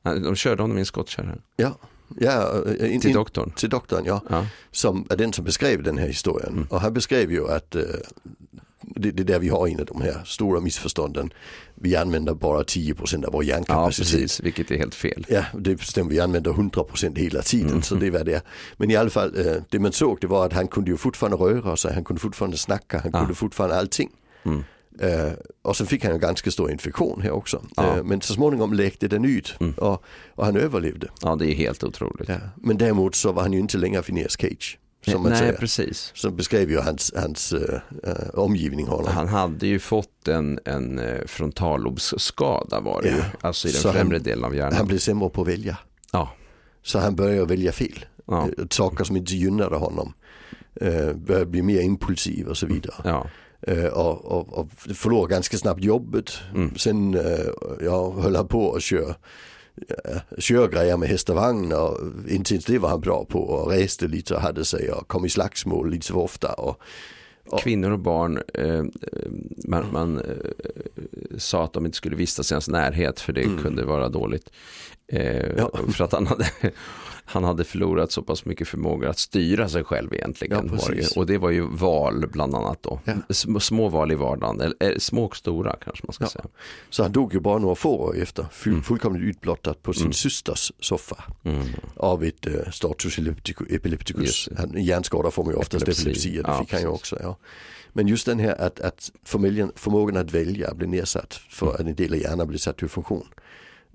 [0.03, 1.37] Nej, de körde honom i en skottkärra.
[1.57, 1.79] Ja.
[2.21, 3.51] Ja, in, till doktorn.
[3.51, 4.23] Till doktorn ja.
[4.31, 4.47] ja.
[4.71, 6.53] Som är den som beskrev den här historien.
[6.53, 6.67] Mm.
[6.71, 7.83] Och han beskrev ju att uh,
[8.97, 11.33] det, det är där vi har en av de här stora missförstånden.
[11.75, 14.13] Vi använder bara 10% av vår hjärnkapacitet.
[14.13, 15.27] Ja, precis, vilket är helt fel.
[15.29, 16.11] Ja, det stämmer.
[16.11, 17.71] Vi använder 100% hela tiden.
[17.71, 17.83] Mm.
[17.83, 18.43] Så det var det.
[18.77, 21.37] Men i alla fall, eh, det man såg det var att han kunde ju fortfarande
[21.37, 23.19] röra sig, han kunde fortfarande snacka, han ja.
[23.19, 24.11] kunde fortfarande allting.
[24.45, 24.65] Mm.
[25.03, 25.33] Uh,
[25.63, 27.63] och sen fick han en ganska stor infektion här också.
[27.77, 27.97] Ja.
[27.97, 29.73] Uh, men så småningom läkte den ut mm.
[29.73, 31.09] och, och, han överlevde.
[31.23, 32.29] Ja det är helt otroligt.
[32.29, 32.37] Ja.
[32.57, 34.79] Men däremot så var han ju inte längre Phineas Cage.
[35.07, 35.53] Som Nej, säger.
[35.53, 36.13] precis.
[36.15, 37.61] Som beskrev ju hans, hans uh,
[38.35, 39.13] omgivning honom.
[39.13, 43.17] Han hade ju fått en, en frontallobsskada var det ja.
[43.17, 43.23] ju.
[43.41, 44.77] Alltså i den så främre han, delen av hjärnan.
[44.77, 45.79] Han blev sämre på att välja.
[46.13, 46.31] Ja.
[46.83, 48.05] Så han började välja fel.
[48.27, 48.49] Ja.
[48.71, 50.13] Saker som inte gynnade honom.
[51.15, 52.95] började bli mer impulsiv och så vidare.
[53.05, 53.27] Ja.
[53.93, 56.33] Och, och, och förlorade ganska snabbt jobbet.
[56.55, 56.77] Mm.
[56.77, 57.19] Sen
[57.81, 59.15] ja, höll han på att köra
[60.39, 61.99] körgrejer med häst och vagn och
[62.29, 65.25] inte ens det var han bra på och reste lite och hade sig och kom
[65.25, 66.53] i slagsmål lite för ofta.
[66.53, 66.81] Och,
[67.49, 67.61] och...
[67.61, 68.85] Kvinnor och barn, eh,
[69.69, 73.63] man, man eh, sa att de inte skulle vistas i hans närhet för det mm.
[73.63, 74.51] kunde vara dåligt.
[75.09, 75.71] Eh, ja.
[75.93, 76.47] För att han hade,
[77.27, 80.71] han hade förlorat så pass mycket förmåga att styra sig själv egentligen.
[80.73, 83.01] Ja, det och det var ju val bland annat då.
[83.05, 83.15] Ja.
[83.61, 86.29] Små val i vardagen, eller eh, små och stora kanske man ska ja.
[86.29, 86.45] säga.
[86.91, 88.85] Så han dog ju bara några få år efter, full, mm.
[88.85, 90.13] fullkomligt utblottad på sin mm.
[90.13, 91.25] systers soffa.
[91.45, 91.67] Mm.
[91.97, 93.19] Av ett uh, status
[93.71, 94.49] epilepticus.
[94.59, 97.19] Han, hjärnskada får man ju oftast epilepsi, epilepsi det fick han ju också.
[97.23, 97.37] Ja.
[97.93, 102.13] Men just den här att, att förmågan att välja blir nedsatt för att en del
[102.13, 103.27] av hjärnan blir satt ur funktion.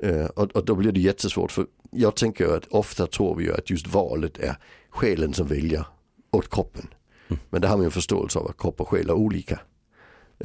[0.03, 3.53] Uh, och, och, då blir det jättesvårt för jag tänker att ofta tror vi ju
[3.53, 4.55] att just valet är
[4.89, 5.85] själen som väljer
[6.31, 6.87] åt kroppen.
[7.27, 7.41] Mm.
[7.49, 9.59] Men det har man ju en förståelse av att kropp och själ är olika.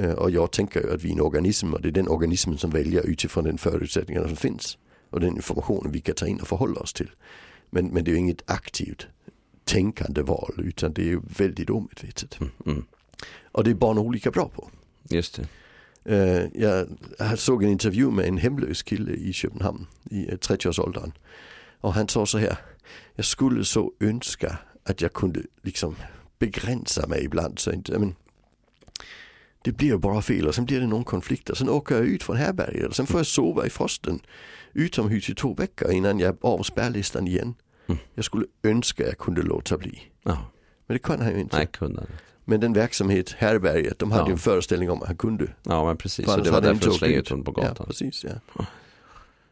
[0.00, 2.58] Uh, och jag tänker ju att vi är en organism och det är den organismen
[2.58, 4.78] som väljer utifrån den förutsättningarna som finns.
[5.10, 7.10] Och den informationen vi kan ta in och förhålla oss till.
[7.70, 9.06] Men, men det är ju inget aktivt
[9.64, 12.40] tänkande val utan det är ju väldigt omedvetet.
[12.40, 12.84] Mm, mm.
[13.52, 14.70] Och det är barn olika bra på.
[15.08, 15.48] Just det.
[16.08, 16.88] Uh, jag
[17.38, 21.12] såg en intervju med en hemlös kille i Köpenhamn i 30-årsåldern.
[21.80, 22.58] Och han sa så här,
[23.14, 25.96] jag skulle så önska att jag kunde liksom
[26.38, 27.58] begränsa mig ibland.
[27.58, 28.14] Så inte, men,
[29.62, 32.04] det blir ju bara fel och sen blir det någon konflikt och sen åker jag
[32.04, 34.20] ut från härbärget och sen får jag sova i frosten
[34.72, 37.54] utomhus i två veckor innan jag av spärrlistan igen.
[37.86, 37.98] Mm.
[38.14, 40.02] Jag skulle önska jag kunde låta bli.
[40.22, 40.50] Ja.
[40.86, 41.56] Men det kan han ju inte.
[41.56, 42.12] Nej, kunde inte.
[42.48, 44.32] Men den verksamhet, härberget, de hade ja.
[44.32, 45.48] en föreställning om att han kunde.
[45.62, 47.76] Ja men precis, så det var därför de slängde ut honom på gatan.
[47.78, 48.64] Ja, precis, ja.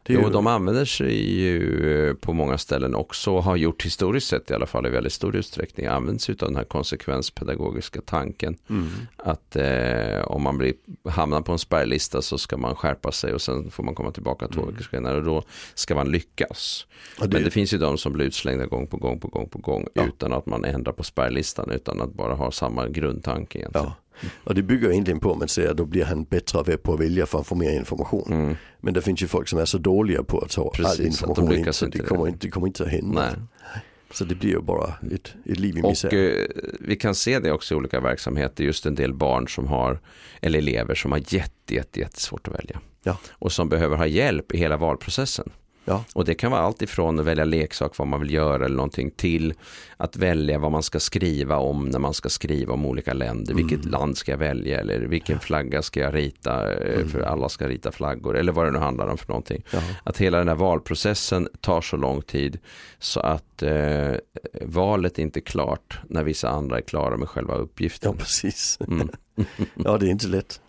[0.07, 0.29] Jo, ju...
[0.29, 4.65] de använder sig ju eh, på många ställen också, har gjort historiskt sett i alla
[4.65, 8.57] fall i väldigt stor utsträckning, används av den här konsekvenspedagogiska tanken.
[8.69, 8.87] Mm.
[9.17, 10.73] Att eh, om man blir,
[11.09, 14.47] hamnar på en spärrlista så ska man skärpa sig och sen får man komma tillbaka
[14.47, 14.73] två mm.
[14.73, 15.43] veckor senare och då
[15.73, 16.87] ska man lyckas.
[17.19, 17.27] Det...
[17.27, 19.87] Men det finns ju de som blir utslängda gång på gång på gång på gång
[19.93, 20.05] ja.
[20.07, 23.87] utan att man ändrar på spärrlistan utan att bara ha samma grundtanke egentligen.
[23.87, 23.95] Ja.
[24.43, 26.99] Och det bygger egentligen på att man säger att då blir han bättre på att
[26.99, 28.33] välja för att få mer information.
[28.33, 28.55] Mm.
[28.79, 31.53] Men det finns ju folk som är så dåliga på att ta Precis, all information
[31.53, 33.21] in, så det kommer, inte, det kommer inte att hända.
[33.21, 33.81] Nej.
[34.11, 36.07] Så det blir ju bara ett, ett liv i misär.
[36.07, 36.47] Och eh,
[36.79, 39.99] vi kan se det också i olika verksamheter, just en del barn som har,
[40.41, 42.79] eller elever som har jätte, jätte, jättesvårt att välja.
[43.03, 43.17] Ja.
[43.31, 45.51] Och som behöver ha hjälp i hela valprocessen.
[45.85, 46.03] Ja.
[46.13, 49.11] Och det kan vara allt ifrån att välja leksak, vad man vill göra eller någonting
[49.11, 49.53] till
[49.97, 53.53] att välja vad man ska skriva om när man ska skriva om olika länder.
[53.53, 53.67] Mm.
[53.67, 57.09] Vilket land ska jag välja eller vilken flagga ska jag rita eh, mm.
[57.09, 59.63] för alla ska rita flaggor eller vad det nu handlar om för någonting.
[59.71, 59.79] Ja.
[60.03, 62.59] Att hela den här valprocessen tar så lång tid
[62.99, 64.13] så att eh,
[64.61, 68.11] valet inte är klart när vissa andra är klara med själva uppgiften.
[68.11, 68.77] Ja, precis.
[68.87, 69.09] Mm.
[69.75, 70.61] ja, det är inte lätt.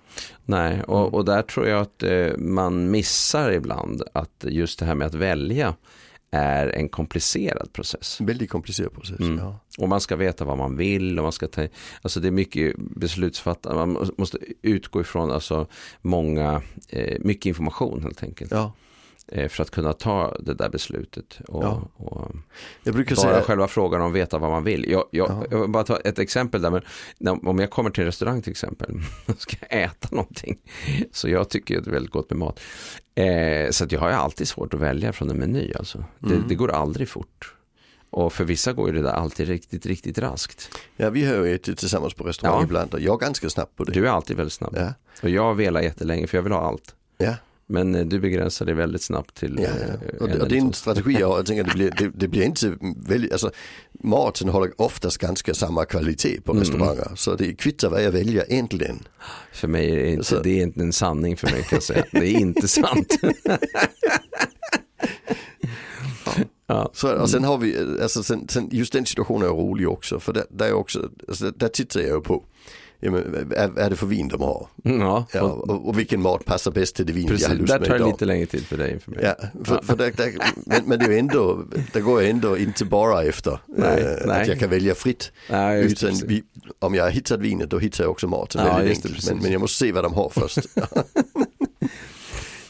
[0.45, 1.15] Nej, och, mm.
[1.15, 5.15] och där tror jag att eh, man missar ibland att just det här med att
[5.15, 5.75] välja
[6.31, 8.21] är en komplicerad process.
[8.21, 9.39] Väldigt komplicerad process, mm.
[9.39, 9.61] ja.
[9.79, 11.67] Och man ska veta vad man vill och man ska ta,
[12.03, 15.67] alltså det är mycket beslutsfattande, man måste utgå ifrån alltså
[16.03, 18.51] många, eh, mycket information helt enkelt.
[18.51, 18.73] Ja.
[19.33, 21.39] Eh, för att kunna ta det där beslutet.
[21.49, 21.89] Och, ja.
[21.97, 22.31] och
[22.83, 23.43] jag brukar bara säga...
[23.43, 24.91] själva frågan om att veta vad man vill.
[24.91, 25.45] Jag, jag, ja.
[25.51, 26.83] jag bara ta ett exempel där, men
[27.47, 29.01] om jag kommer till en restaurang till exempel,
[29.39, 30.59] ska jag äta någonting.
[31.13, 32.61] Så jag tycker att det är väldigt gott med mat.
[33.15, 35.73] Eh, så jag har alltid svårt att välja från en meny.
[35.75, 36.05] Alltså.
[36.19, 36.49] Det, mm.
[36.49, 37.53] det går aldrig fort.
[38.11, 40.71] Och för vissa går det där alltid riktigt, riktigt raskt.
[40.97, 42.65] Ja, vi har ju ätit tillsammans på restaurang ja.
[42.65, 43.93] ibland och jag är ganska snabb på det.
[43.93, 44.75] Du är alltid väldigt snabb.
[44.77, 44.95] Ja.
[45.23, 46.95] Och jag velar jättelänge för jag vill ha allt.
[47.19, 47.35] Ja.
[47.69, 50.09] Men eh, du begränsar dig väldigt snabbt till ja, ja.
[50.09, 53.51] Eh, och, och din strategi, jag tänker det blir, det, det, blir inte väldigt, alltså
[53.93, 56.61] maten håller oftast ganska samma kvalitet på mm.
[56.61, 57.13] restauranger.
[57.15, 59.03] Så det kvittar vad jag väljer egentligen.
[59.53, 60.43] För mig är det inte, så.
[60.43, 62.05] det är inte en sanning för mig kan jag säga.
[62.13, 63.19] Det är inte sant.
[66.69, 66.91] Ja.
[66.95, 70.21] Så, och sen har vi, alltså sen, sen, just den situationen är rolig också.
[70.21, 72.45] För där, där, är också, alltså, där tittar jag på
[73.01, 74.67] ja, men, är, är det för vin de har?
[74.83, 75.27] Ja.
[75.33, 77.87] ja och, och, vilken mat passar bäst till det vin Precis, jag har lust där
[77.87, 79.01] tar det lite längre tid för dig.
[79.01, 79.21] För mig.
[79.23, 79.35] Ja,
[79.65, 80.33] för, för där, där,
[80.67, 84.41] men, men, det är ändå, det går jag ändå inte bara efter nej, äh, nej.
[84.41, 85.33] att jag kan välja fritt.
[85.51, 86.43] Nej, Utan vi,
[86.79, 89.31] om jag har hittat vinet då hittar jag också maten ja, väldigt enkelt.
[89.31, 90.59] Men, men, jag måste se vad de har först.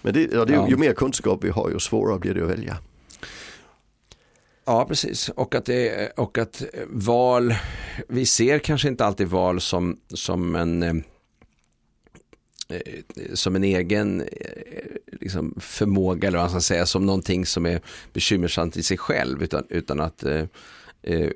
[0.03, 2.77] men det, det, ju mer kunskap vi har ju svårare blir det att välja.
[4.67, 5.29] Ja, precis.
[5.29, 7.55] Och att, det, och att val,
[8.09, 10.93] vi ser kanske inte alltid val som, som en eh,
[13.35, 14.27] som en egen eh,
[15.21, 17.81] liksom, förmåga eller vad man ska säga, som någonting som är
[18.13, 20.45] bekymmersamt i sig själv utan, utan att eh,
[21.03, 21.31] eh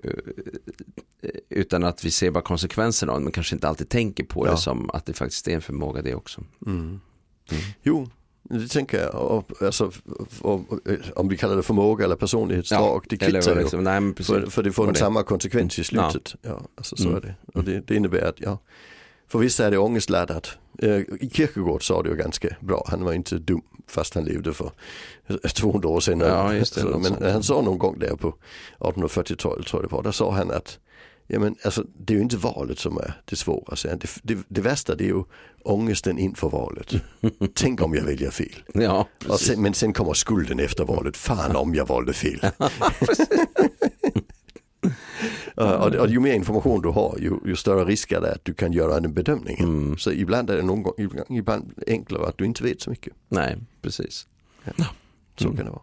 [1.48, 4.50] utan att vi ser bara konsekvenserna av men kanske inte alltid tänker på ja.
[4.50, 6.44] det som att det faktiskt är en förmåga det också.
[6.66, 7.00] Mm.
[7.50, 7.62] Mm.
[7.82, 8.08] Jo,
[8.50, 9.90] det tänker jag, alltså,
[10.40, 10.60] och,
[11.16, 13.60] om vi kallar det förmåga eller personlighetsdrag, ja, det kvittar ju.
[13.60, 16.34] Liksom, nej, för, för det får en samma konsekvens i slutet.
[16.42, 16.50] Ja.
[16.50, 17.16] ja alltså, så mm.
[17.16, 17.34] är det.
[17.54, 18.58] Och det, det, innebär att, ja,
[19.28, 20.58] för vissa är det ångestladdat.
[20.78, 21.00] Eh,
[21.32, 24.70] Kierkegaard sa det ju ganska bra, han var inte dum fast han levde för
[25.54, 26.20] 200 år sedan.
[26.20, 28.34] Ja, det, så, men han sa någon gång där på
[28.78, 30.78] 1840-talet tror jag det var, där sa han att
[31.32, 33.76] Ja, men alltså, det är ju inte valet som är det svåra.
[33.82, 35.24] Det, det, det värsta det är ju
[35.62, 36.94] ångesten inför valet.
[37.54, 38.62] Tänk om jag väljer fel.
[38.74, 39.08] Ja,
[39.38, 41.16] sen, men sen kommer skulden efter valet.
[41.16, 42.40] Fan om jag valde fel.
[45.54, 48.54] och, och ju mer information du har ju, ju större risk är det att du
[48.54, 49.56] kan göra en bedömning.
[49.60, 49.98] Mm.
[49.98, 50.94] Så ibland är det någon gång,
[51.28, 53.12] ibland enklare att du inte vet så mycket.
[53.28, 54.26] Nej, precis.
[54.64, 54.84] Ja.
[55.40, 55.56] Så mm.
[55.56, 55.82] kan det vara.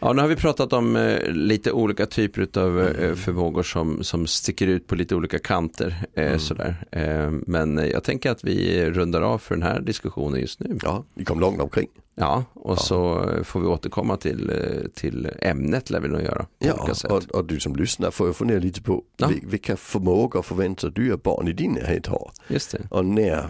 [0.00, 3.16] Ja, nu har vi pratat om eh, lite olika typer av eh, mm.
[3.16, 6.04] förmågor som, som sticker ut på lite olika kanter.
[6.14, 6.38] Eh, mm.
[6.38, 6.84] sådär.
[6.90, 10.78] Eh, men jag tänker att vi rundar av för den här diskussionen just nu.
[10.82, 11.88] Ja, vi kom långt omkring.
[12.14, 12.76] Ja, och ja.
[12.76, 16.46] så får vi återkomma till, eh, till ämnet lär vi nog göra.
[16.58, 19.30] Ja, och, och, du som lyssnar får ju fundera lite på ja.
[19.42, 22.30] vilka förmågor och förväntningar du och barn i din närhet har.
[22.48, 22.82] Just det.
[22.90, 23.48] Och när,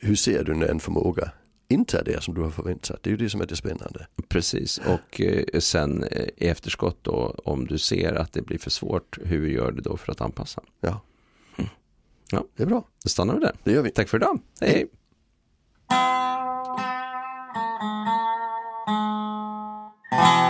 [0.00, 1.30] hur ser du när en förmåga
[1.68, 3.02] inte är det som du har förväntat.
[3.02, 4.06] Det är ju det som är det spännande.
[4.28, 8.70] Precis och eh, sen eh, i efterskott då om du ser att det blir för
[8.70, 9.18] svårt.
[9.22, 10.62] Hur gör du då för att anpassa?
[10.80, 11.00] Ja.
[11.56, 11.70] Mm.
[12.30, 12.84] Ja, det är bra.
[13.02, 13.56] Då stannar vi där.
[13.64, 13.90] Det gör vi.
[13.90, 14.40] Tack för idag.
[14.60, 14.70] Hej.
[14.70, 14.88] hej.
[20.10, 20.45] hej.